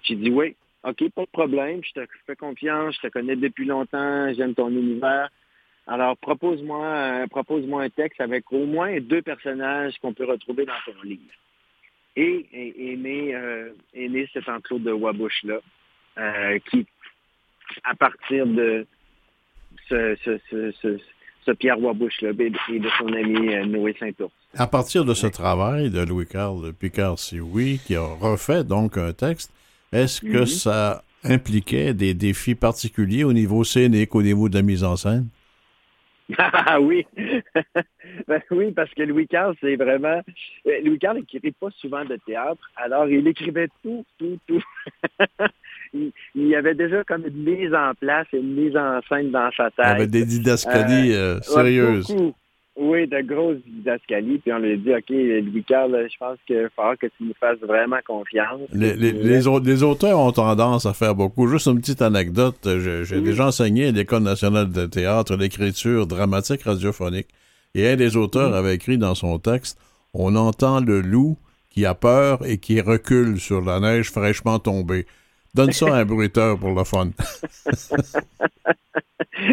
[0.04, 3.64] J'ai dit oui, ok, pas de problème, je te fais confiance, je te connais depuis
[3.64, 5.28] longtemps, j'aime ton univers.
[5.86, 10.72] Alors propose-moi, euh, propose-moi un texte avec au moins deux personnages qu'on peut retrouver dans
[10.86, 11.22] ton livre.
[12.14, 13.72] Et est né, euh,
[14.32, 15.60] cet enclos de Wabush là,
[16.18, 16.86] euh, qui,
[17.84, 18.86] à partir de
[19.88, 20.98] ce, ce, ce,
[21.46, 24.32] ce, Pierre Wabush là et de son ami euh, Noé Saint-Ours.
[24.54, 29.50] À partir de ce travail de Louis-Carl Picard-Sioui, qui a refait donc un texte,
[29.92, 30.46] est-ce que Mhm.
[30.46, 35.28] ça impliquait des défis particuliers au niveau scénique, au niveau de la mise en scène?
[36.38, 37.06] Ah oui,
[38.28, 40.22] Ben oui, parce que Louis Carl, c'est vraiment...
[40.66, 44.62] euh, Louis Carl n'écrivait pas souvent de théâtre, alors il écrivait tout, tout, tout.
[45.92, 49.68] il, y avait déjà comme une mise en place, une mise en scène dans sa
[49.76, 50.10] Il y avait tête.
[50.10, 52.06] des didascalies euh, Ouais, sérieuses.
[52.08, 52.34] beaucoup.
[52.74, 54.38] Oui, de grosses didascalies.
[54.38, 57.24] Puis on lui a dit, OK, Louis Carl, je pense qu'il va falloir que tu
[57.24, 58.60] nous fasses vraiment confiance.
[58.72, 61.46] Les, les- Puis, les au- les auteurs ont tendance à faire beaucoup.
[61.48, 62.56] Juste une petite anecdote.
[62.64, 63.22] J'ai j'ai Oui.
[63.22, 67.28] déjà enseigné à l'École nationale de théâtre l'écriture dramatique radiophonique.
[67.74, 69.78] Et un des auteurs avait écrit dans son texte
[70.14, 71.36] On entend le loup
[71.70, 75.06] qui a peur et qui recule sur la neige fraîchement tombée.
[75.54, 77.10] Donne ça à un bruiteur pour le fun.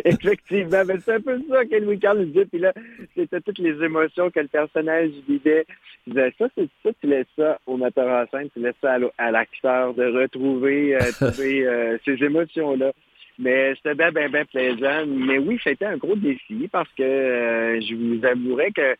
[0.05, 2.45] Effectivement, mais c'est un peu ça que Louis Carl nous dit.
[2.45, 2.73] Puis là,
[3.15, 5.65] c'était toutes les émotions que le personnage vivait.
[6.07, 9.31] Disait, ça, c'est ça, tu laisses ça au metteur en scène, tu laisses ça à
[9.31, 12.93] l'acteur de retrouver euh, trouver, euh, ces émotions-là.
[13.37, 15.05] Mais c'était bien, bien, bien plaisant.
[15.07, 18.95] Mais oui, c'était un gros défi parce que euh, je vous avouerai que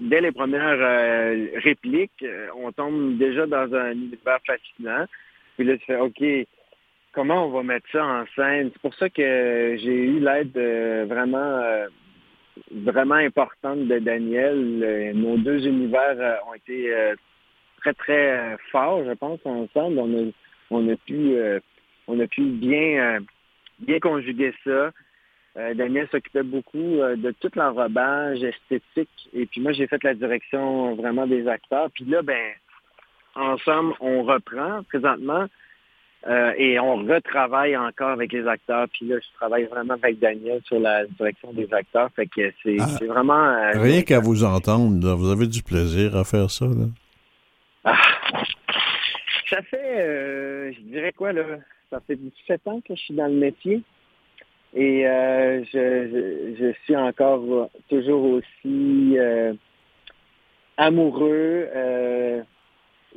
[0.00, 2.24] dès les premières euh, répliques,
[2.56, 5.06] on tombe déjà dans un univers fascinant.
[5.56, 6.22] Puis là, tu fais, OK,
[7.14, 8.70] comment on va mettre ça en scène?
[8.72, 11.86] C'est pour ça que j'ai eu l'aide euh, vraiment, euh,
[12.70, 15.12] vraiment importante de Daniel.
[15.14, 16.92] Nos deux univers euh, ont été
[17.80, 19.98] très, très forts, je pense, ensemble.
[19.98, 20.30] On a,
[20.70, 21.36] on a pu,
[22.08, 23.18] on a pu bien,
[23.78, 24.90] bien conjuguer ça.
[25.74, 29.28] Daniel s'occupait beaucoup de tout l'enrobage esthétique.
[29.32, 31.90] Et puis moi, j'ai fait la direction vraiment des acteurs.
[31.94, 32.54] Puis là, ben,
[33.36, 35.46] ensemble, on reprend présentement
[36.26, 38.86] euh, et on retravaille encore avec les acteurs.
[38.92, 42.08] Puis là, je travaille vraiment avec Daniel sur la direction des acteurs.
[42.16, 43.04] Fait que c'est Ah.
[43.06, 43.44] vraiment...
[43.44, 46.64] euh, Rien qu'à vous entendre, vous avez du plaisir à faire ça.
[46.66, 46.86] Là?
[47.84, 47.96] Ah.
[49.50, 51.42] Ça fait, euh, je dirais quoi, là,
[51.90, 53.82] ça fait 17 ans que je suis dans le métier.
[54.76, 59.52] Et euh, je, je, je suis encore toujours aussi euh,
[60.76, 61.68] amoureux,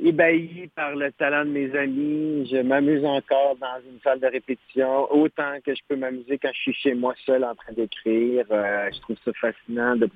[0.02, 2.48] ébahi par le talent de mes amis.
[2.50, 6.60] Je m'amuse encore dans une salle de répétition, autant que je peux m'amuser quand je
[6.60, 8.44] suis chez moi seul en train d'écrire.
[8.50, 9.96] Euh, je trouve ça fascinant.
[9.96, 10.08] De...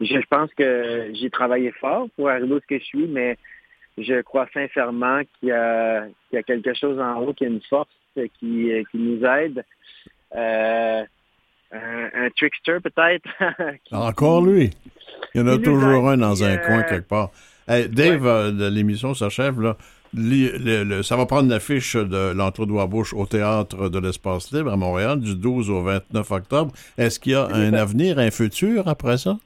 [0.00, 3.36] Je, je pense que j'ai travaillé fort pour arriver où ce que je suis, mais
[3.96, 7.50] je crois sincèrement qu'il y a, qu'il y a quelque chose en haut, qu'il y
[7.50, 9.64] a une force qui, qui nous aide.
[10.34, 11.04] Euh,
[11.72, 13.28] un, un trickster peut-être.
[13.92, 14.70] Encore lui.
[15.34, 17.30] Il y en a toujours aide, un dans un euh, coin quelque part.
[17.68, 19.60] Hey, Dave, euh, l'émission s'achève.
[19.60, 19.76] là.
[20.16, 24.76] Li- le- le- ça va prendre l'affiche de l'entre-deux-bouche au Théâtre de l'Espace Libre à
[24.76, 26.72] Montréal du 12 au 29 octobre.
[26.96, 29.36] Est-ce qu'il y a un avenir, un futur après ça?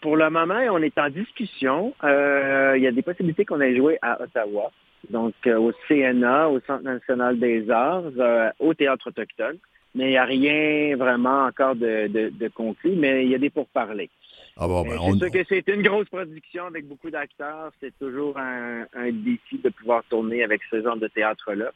[0.00, 1.92] pour le moment, on est en discussion.
[2.04, 4.70] Euh, il y a des possibilités qu'on ait joué à Ottawa,
[5.10, 9.58] donc euh, au CNA, au Centre national des arts, euh, au Théâtre autochtone.
[9.94, 13.38] Mais il n'y a rien vraiment encore de, de, de conclu, mais il y a
[13.38, 14.08] des pourparlers.
[14.56, 17.72] Ah bon, ben, on- C'est sûr que c'est une grosse production avec beaucoup d'acteurs.
[17.80, 21.70] C'est toujours un, un défi de pouvoir tourner avec ce genre de théâtre-là.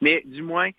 [0.00, 0.70] Mais du moins,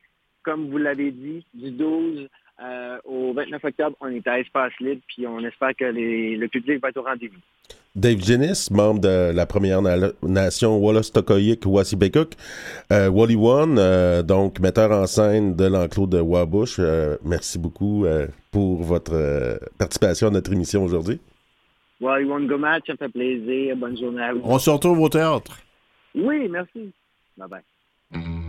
[0.43, 2.27] comme vous l'avez dit, du 12
[2.63, 6.47] euh, au 29 octobre, on est à espace libre, puis on espère que les- le
[6.47, 7.39] public va être au rendez-vous.
[7.95, 12.33] Dave Jennis, membre de la Première Na- Nation Wallace-Tokoyik Wassibekuk,
[12.91, 16.77] euh, Wally One, euh, donc metteur en scène de l'enclos de Wabush.
[16.79, 18.05] Euh, merci beaucoup
[18.51, 21.19] pour votre participation à notre émission aujourd'hui.
[22.01, 23.75] Well, you want go match, ça me fait plaisir.
[23.75, 24.41] Bonne journée à vous.
[24.43, 25.55] on se retrouve au théâtre.
[26.15, 26.91] Oui, merci.
[27.37, 28.40] Bye bye.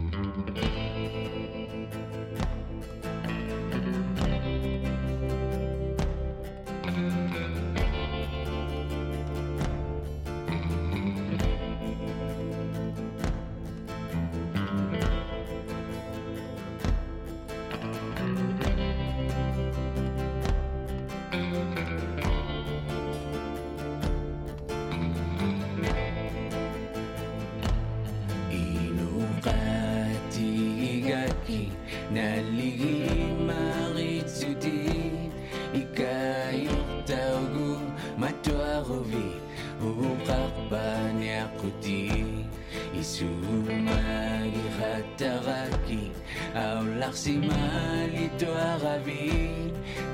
[47.12, 49.28] Aulaqsimalituaravi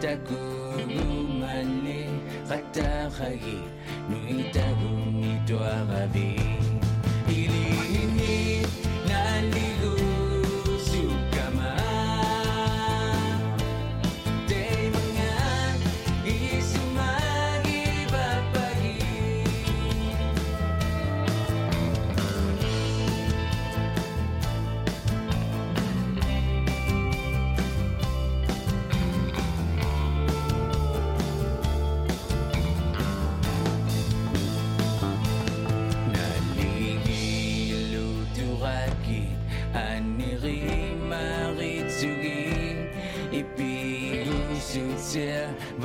[0.03, 2.03] takugumali
[2.51, 3.59] qataragi
[4.11, 6.38] nuitagumituaravi ilini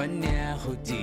[0.05, 1.02] วันเนี้ยเขาดี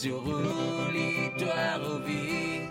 [0.00, 2.68] At suruli tuaruvi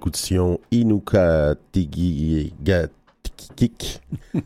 [0.00, 1.54] Nous écoutions Inuka.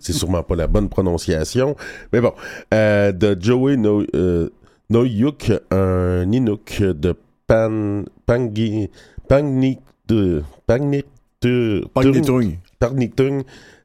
[0.00, 1.76] C'est sûrement pas la bonne prononciation.
[2.12, 2.32] Mais bon,
[2.72, 4.48] euh, de Joey no, euh,
[4.90, 7.14] Noyuk, un Inuk de
[7.46, 8.90] Pan, Pangi,
[9.28, 9.78] Pagnik
[10.08, 12.58] de Pagnitouille.
[12.80, 13.44] Parknitung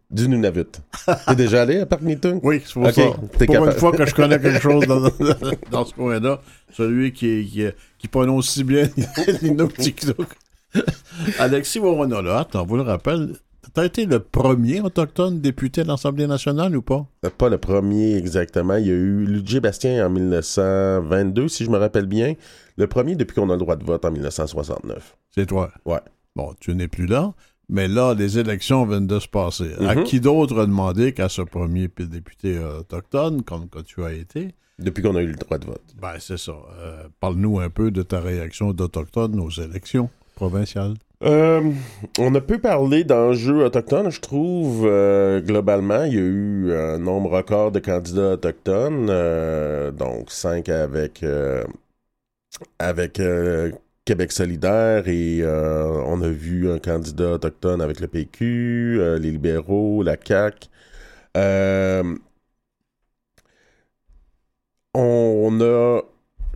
[0.10, 0.66] du Nunavut.
[1.28, 2.40] T'es déjà allé à Parknitung?
[2.42, 3.04] Oui, c'est pour Ok, ça.
[3.38, 3.72] t'es Pour capable.
[3.74, 5.02] une fois que je connais quelque chose dans,
[5.72, 6.42] dans ce coin-là,
[6.74, 7.64] celui qui, qui,
[8.00, 8.90] qui prononce si bien
[9.44, 10.14] l'Inuktitut.
[11.40, 13.34] Alexis Wawanolot, on vous le rappelle,
[13.74, 17.06] t'as été le premier autochtone député de l'Assemblée nationale ou pas?
[17.26, 18.76] Euh, Pas le premier exactement.
[18.76, 22.36] Il y a eu Ludger Bastien en 1922, si je me rappelle bien.
[22.78, 25.18] Le premier depuis qu'on a le droit de vote en 1969.
[25.36, 25.72] C'est toi.
[25.86, 26.00] Ouais.
[26.36, 27.34] Bon, tu n'es plus là,
[27.68, 29.72] mais là, les élections viennent de se passer.
[29.86, 30.04] À Mhm.
[30.04, 34.54] qui d'autre a demandé qu'à ce premier député euh, autochtone, comme que tu as été?
[34.78, 35.82] Depuis qu'on a eu le droit de vote.
[36.02, 36.54] Ben, c'est ça.
[36.80, 40.10] Euh, Parle-nous un peu de ta réaction d'autochtone aux élections
[40.40, 40.96] provinciales.
[41.22, 41.72] Euh,
[42.18, 44.86] on a peu parlé d'enjeux autochtones, je trouve.
[44.86, 50.70] euh, globalement, il y a eu un nombre record de candidats autochtones, euh, donc cinq
[50.70, 51.26] avec
[52.80, 53.22] avec
[54.06, 60.16] Québec solidaire et on a vu un candidat autochtone avec le PQ, les libéraux, la
[60.16, 60.70] CAQ.
[64.94, 66.02] On a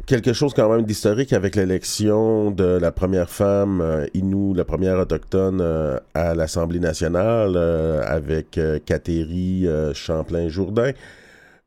[0.05, 4.99] quelque chose quand même d'historique avec l'élection de la première femme euh, Innu, la première
[4.99, 10.91] autochtone euh, à l'Assemblée nationale euh, avec Cathéry euh, Champlain-Jourdain.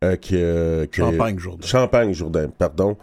[0.03, 1.67] que- Champagne-Jourdain.
[1.67, 2.97] Champagne-Jourdain, pardon.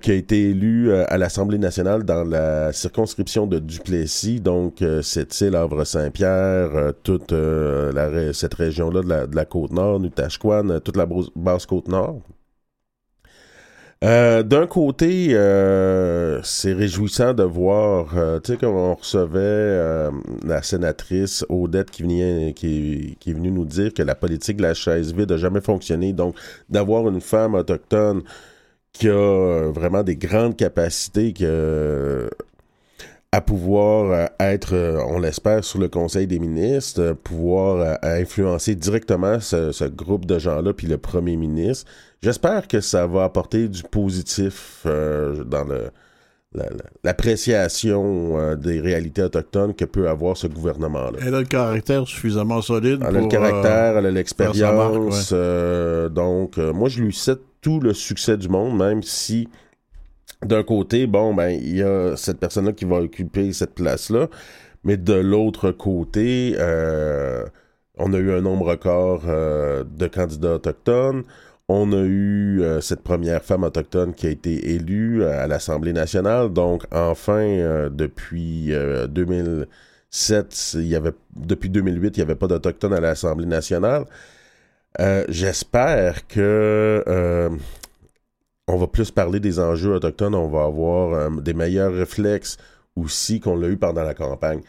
[0.00, 5.56] qui a été élu à l'Assemblée nationale dans la circonscription de Duplessis, donc cette île
[5.56, 11.06] Havre-Saint-Pierre, toute la cette région-là de la, de la Côte-Nord, Nutashquan, toute la
[11.36, 12.20] basse Côte-Nord.
[14.04, 20.10] Euh, D'un côté, euh, c'est réjouissant de voir, euh, tu sais, quand on recevait euh,
[20.44, 24.62] la sénatrice Odette qui, venait, qui, qui est venue nous dire que la politique de
[24.62, 26.12] la chaise vide n'a jamais fonctionné.
[26.12, 26.36] Donc,
[26.68, 28.22] d'avoir une femme autochtone
[28.92, 32.28] qui a vraiment des grandes capacités que,
[33.34, 38.76] à pouvoir euh, être, euh, on l'espère, sur le Conseil des ministres, euh, pouvoir influencer
[38.76, 41.90] directement ce, ce groupe de gens-là, puis le premier ministre.
[42.22, 45.90] J'espère que ça va apporter du positif euh, dans le
[47.02, 51.18] l'appréciation euh, des réalités autochtones que peut avoir ce gouvernement-là.
[51.20, 53.22] Elle a le caractère suffisamment solide Elle a pour...
[53.22, 55.30] le caractère, elle a l'expérience.
[55.32, 59.48] euh, donc, moi, je lui souhaite tout le succès du monde, même si,
[60.44, 64.28] d'un côté, bon, ben, il y a cette personne-là qui va occuper cette place-là,
[64.84, 67.44] mais de l'autre côté, euh,
[67.96, 71.24] on a eu un nombre record euh, de candidats autochtones.
[71.68, 76.52] On a eu euh, cette première femme autochtone qui a été élue à l'Assemblée nationale.
[76.52, 82.94] Donc, enfin, depuis euh, 2007, il y avait, depuis 2008, il n'y avait pas d'Autochtones
[82.94, 84.04] à l'Assemblée nationale.
[85.28, 87.02] J'espère que
[88.68, 92.56] on va plus parler des enjeux autochtones, on va avoir euh, des meilleurs réflexes
[92.96, 94.60] aussi qu'on l'a eu pendant la campagne.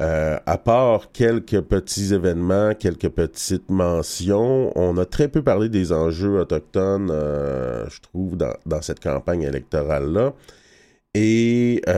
[0.00, 5.92] Euh, à part quelques petits événements, quelques petites mentions, on a très peu parlé des
[5.92, 10.32] enjeux autochtones, euh, je trouve, dans, cette campagne électorale-là.
[11.14, 11.82] Et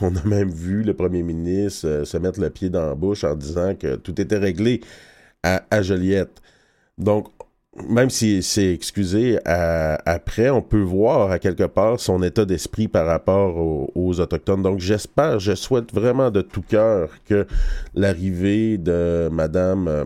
[0.00, 3.36] on a même vu le premier ministre se mettre le pied dans la bouche en
[3.36, 4.80] disant que tout était réglé
[5.42, 6.42] à, à Joliette.
[6.98, 7.28] Donc,
[7.88, 12.88] même si c'est excusé à- après, on peut voir à quelque part son état d'esprit
[12.88, 14.62] par rapport aux, aux Autochtones.
[14.62, 17.46] Donc, j'espère, je souhaite vraiment de tout cœur que
[17.94, 20.04] l'arrivée de Madame euh,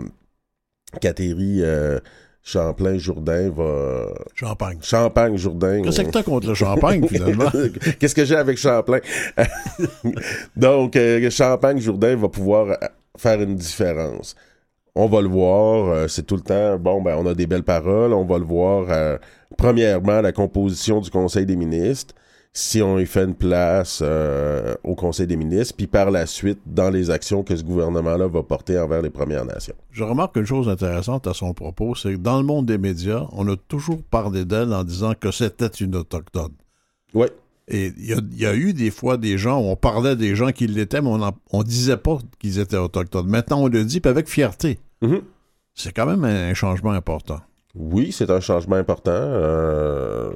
[1.00, 1.98] Cathéry euh,
[2.42, 4.06] Champlain-Jourdain va...
[4.34, 4.78] Champagne.
[4.82, 5.82] Champagne-Jourdain.
[5.82, 7.50] Qu'est-ce que t'as contre le champagne, finalement?
[7.98, 9.00] Qu'est-ce que j'ai avec Champlain?
[10.56, 12.76] Donc, euh, Champagne-Jourdain va pouvoir
[13.16, 14.34] faire une différence.
[14.94, 17.62] On va le voir, euh, c'est tout le temps, bon, ben, on a des belles
[17.62, 19.18] paroles, on va le voir, euh,
[19.56, 22.14] premièrement, la composition du Conseil des ministres,
[22.52, 26.58] si on y fait une place euh, au Conseil des ministres, puis par la suite,
[26.66, 29.76] dans les actions que ce gouvernement-là va porter envers les Premières Nations.
[29.92, 33.26] Je remarque une chose intéressante à son propos, c'est que dans le monde des médias,
[33.32, 36.52] on a toujours parlé d'elle en disant que c'était une autochtone.
[37.14, 37.26] Oui.
[37.72, 40.16] Et il y, a- il y a eu des fois des gens, où on parlait
[40.16, 43.28] des gens qui l'étaient, mais on, on disait pas qu'ils étaient autochtones.
[43.28, 44.78] Maintenant, on le dit, puis avec fierté.
[45.02, 45.22] Mhm.
[45.74, 47.40] C'est quand même un, un changement important.
[47.76, 49.12] Oui, c'est un changement important.
[49.14, 50.32] euh,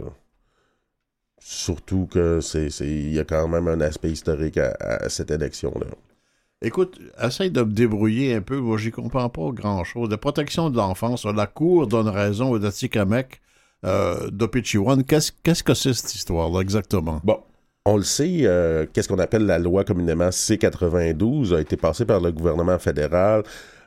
[1.40, 5.86] surtout que c'est, il y a quand même un aspect historique à, à cette élection-là.
[6.62, 10.08] Écoute, essaye de me débrouiller un peu, moi j'y comprends pas grand-chose.
[10.08, 13.42] La protection de l'enfance, la Cour donne raison au Datikamek
[13.84, 15.04] euh, d'Opichiwan.
[15.04, 17.20] Qu'est-ce, que c'est cette histoire-là exactement?
[17.24, 17.38] Bon,
[17.86, 22.20] on le sait, euh, qu'est-ce qu'on appelle la loi communément C92 a été passée par
[22.20, 23.42] le gouvernement fédéral.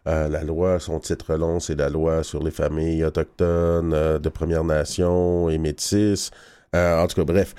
[0.07, 4.63] Euh, la loi, son titre long, c'est la loi sur les familles autochtones de Premières
[4.63, 5.59] Nations et.
[6.75, 7.55] Euh, en tout cas, bref,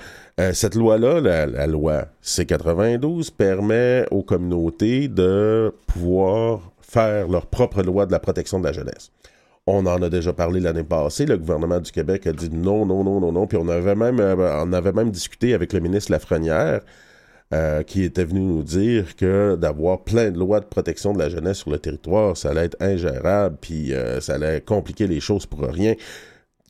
[0.53, 8.05] cette loi-là, la, la loi C92, permet aux communautés de pouvoir faire leur propre loi
[8.05, 9.11] de la protection de la jeunesse.
[9.71, 11.27] On en a déjà parlé l'année passée.
[11.27, 13.45] Le gouvernement du Québec a dit non, non, non, non, non.
[13.45, 16.81] Puis on avait même, euh, discuté avec le ministre Lafrenière,
[17.53, 21.29] euh, qui était venu nous dire que d'avoir plein de lois de protection de la
[21.29, 25.45] jeunesse sur le territoire, ça allait être ingérable, puis euh, ça allait compliquer les choses
[25.45, 25.93] pour rien.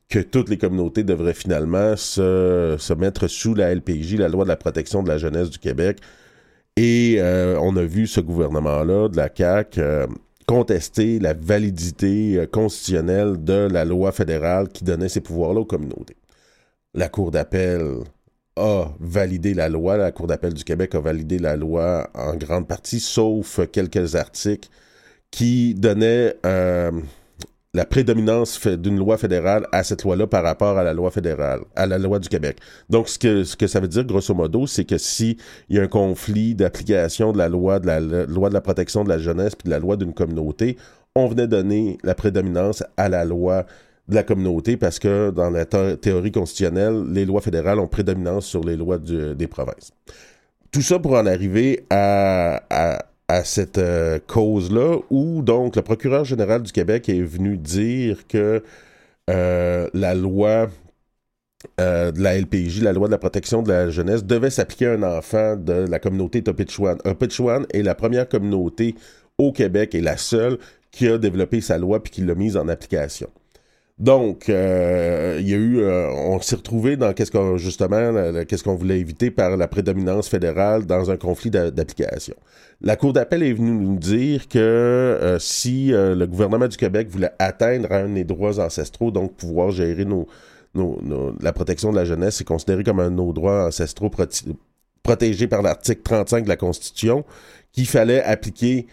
[0.09, 4.49] Que toutes les communautés devraient finalement se, se mettre sous la LPJ, la loi de
[4.49, 5.99] la protection de la jeunesse du Québec.
[6.75, 7.19] Et
[7.59, 9.81] on a vu ce gouvernement-là, de la CAQ,
[10.49, 16.17] contester la validité euh, constitutionnelle de la loi fédérale qui donnait ces pouvoirs-là aux communautés.
[16.95, 17.99] La Cour d'appel
[18.55, 22.67] a validé la loi, la Cour d'appel du Québec a validé la loi en grande
[22.67, 24.69] partie, sauf quelques articles
[25.29, 26.99] qui donnaient euh,
[27.73, 31.85] la prédominance d'une loi fédérale à cette loi-là par rapport à la loi fédérale, à
[31.85, 32.57] la loi du Québec.
[32.89, 33.19] Donc, ce
[33.55, 35.37] que, ça veut dire, grosso modo, c'est que si
[35.69, 39.03] il y a un conflit d'application de la loi de la, loi de la protection
[39.03, 40.77] de la jeunesse puis de la loi d'une communauté,
[41.15, 43.65] on venait donner la prédominance à la loi
[44.07, 48.45] de la communauté parce que dans la thé- théorie constitutionnelle, les lois fédérales ont prédominance
[48.47, 49.91] sur les lois des provinces.
[50.71, 52.99] Tout ça pour en arriver à,
[53.29, 58.63] à cette euh, cause-là où donc le procureur général du Québec est venu dire que
[59.29, 60.67] euh, la loi
[61.79, 64.93] euh, de la LPJ, la loi de la protection de la jeunesse, devait s'appliquer à
[64.93, 66.97] un enfant de la communauté Topitchouan.
[66.97, 68.95] Topitchouan est la première communauté
[69.37, 70.57] au Québec et la seule
[70.91, 73.29] qui a développé sa loi puis qui l'a mise en application.
[73.99, 78.13] Donc, euh, il y a eu, euh, on s'est retrouvé dans qu'est-ce qu'on justement,
[78.45, 82.35] qu'est-ce qu'on voulait éviter par la prédominance fédérale dans un conflit d'a- d'application.
[82.81, 87.31] La Cour d'appel est venue nous dire que euh, si le gouvernement du Québec voulait
[87.39, 90.27] atteindre un des droits ancestraux, donc pouvoir gérer nos,
[90.73, 94.09] nos- la protection de la jeunesse, c'est considéré comme un de nos droits ancestraux
[95.03, 97.25] protégés par l'article 35 de la Constitution,
[97.73, 98.87] qu'il fallait appliquer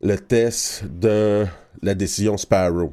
[0.00, 1.44] le test de
[1.82, 2.92] la décision Sparrow.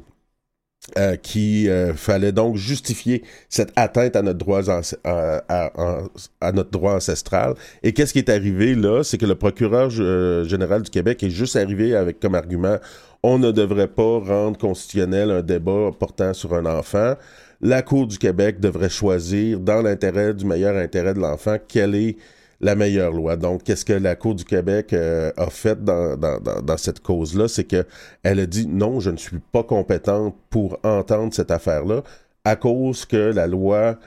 [0.98, 7.54] Euh, qui euh, fallait donc justifier cette atteinte à notre droit à notre droit ancestral.
[7.84, 11.30] Et qu'est-ce qui est arrivé là, c'est que le procureur euh, général du Québec est
[11.30, 12.78] juste arrivé avec comme argument
[13.22, 17.14] on ne devrait pas rendre constitutionnel un débat portant sur un enfant.
[17.60, 22.16] La Cour du Québec devrait choisir, dans l'intérêt du meilleur intérêt de l'enfant, quelle est
[22.62, 23.36] la meilleure loi.
[23.36, 27.48] Donc, qu'est-ce que la Cour du Québec euh, a fait dans, dans, dans, cette cause-là?
[27.48, 27.84] C'est que
[28.22, 32.02] elle a dit non, je ne suis pas compétente pour entendre cette affaire-là
[32.44, 33.98] à cause que la loi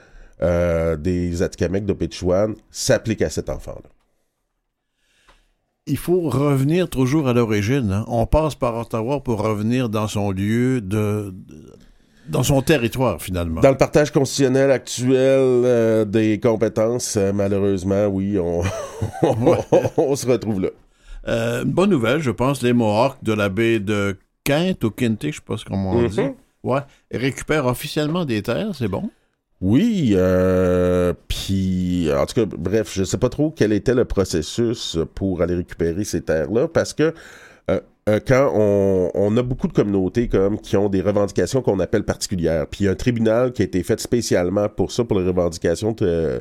[0.42, 3.88] euh, des Atikamekw de Péchouane s'applique à cet enfant-là.
[5.86, 7.92] Il faut revenir toujours à l'origine.
[7.92, 8.04] hein.
[8.08, 11.32] On passe par Ottawa pour revenir dans son lieu de-
[12.28, 13.60] dans son territoire finalement.
[13.60, 18.62] Dans le partage constitutionnel actuel euh, des compétences, euh, malheureusement, oui, on,
[19.22, 19.56] on,
[19.96, 20.68] on se retrouve là.
[21.28, 25.32] Euh, bonne nouvelle, je pense, les Mohawks de la baie de Quinte ou Quinte, je
[25.32, 26.34] sais pas comment on dit, Mhm.
[26.62, 26.80] ouais,
[27.12, 29.10] récupèrent officiellement des terres, c'est bon?
[29.60, 34.98] Oui, euh, puis en tout cas, bref, je sais pas trop quel était le processus
[35.14, 37.14] pour aller récupérer ces terres-là, parce que
[38.08, 42.66] euh, quand on, a beaucoup de communautés comme qui ont des revendications qu'on appelle particulières,
[42.68, 45.26] puis il y a un tribunal qui a été fait spécialement pour ça, pour les
[45.26, 46.38] revendications euh,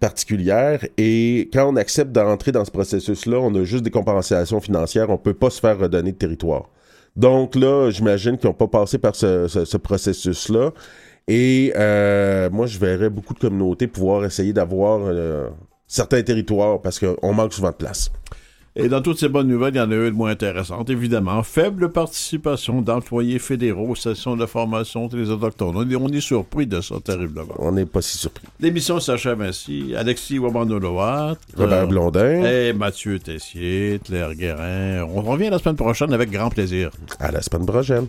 [0.00, 5.10] particulières, et quand on accepte d'entrer dans ce processus-là, on a juste des compensations financières,
[5.10, 6.70] on peut pas se faire redonner de territoire.
[7.16, 10.72] Donc là, j'imagine qu'ils n'ont pas passé par ce, ce- ce processus-là.
[11.28, 15.00] Et euh, moi, je verrais beaucoup de communautés pouvoir essayer d'avoir
[15.88, 18.10] certains territoires parce qu'on manque souvent de place.
[18.78, 21.42] Et dans toutes ces bonnes nouvelles, il y en a eu de moins intéressantes, évidemment.
[21.42, 25.74] Faible participation d'employés fédéraux aux sessions de formation des Autochtones.
[25.74, 27.54] On est, on est surpris de ça terriblement.
[27.58, 28.44] On n'est pas si surpris.
[28.60, 29.94] L'émission s'achève ainsi.
[29.96, 31.36] Alexis Wabandolohat.
[31.56, 35.04] Robert Blondin, Et Mathieu Tessier, Claire Guérin.
[35.04, 36.90] On revient la semaine prochaine avec grand plaisir.
[37.18, 38.06] à la semaine prochaine.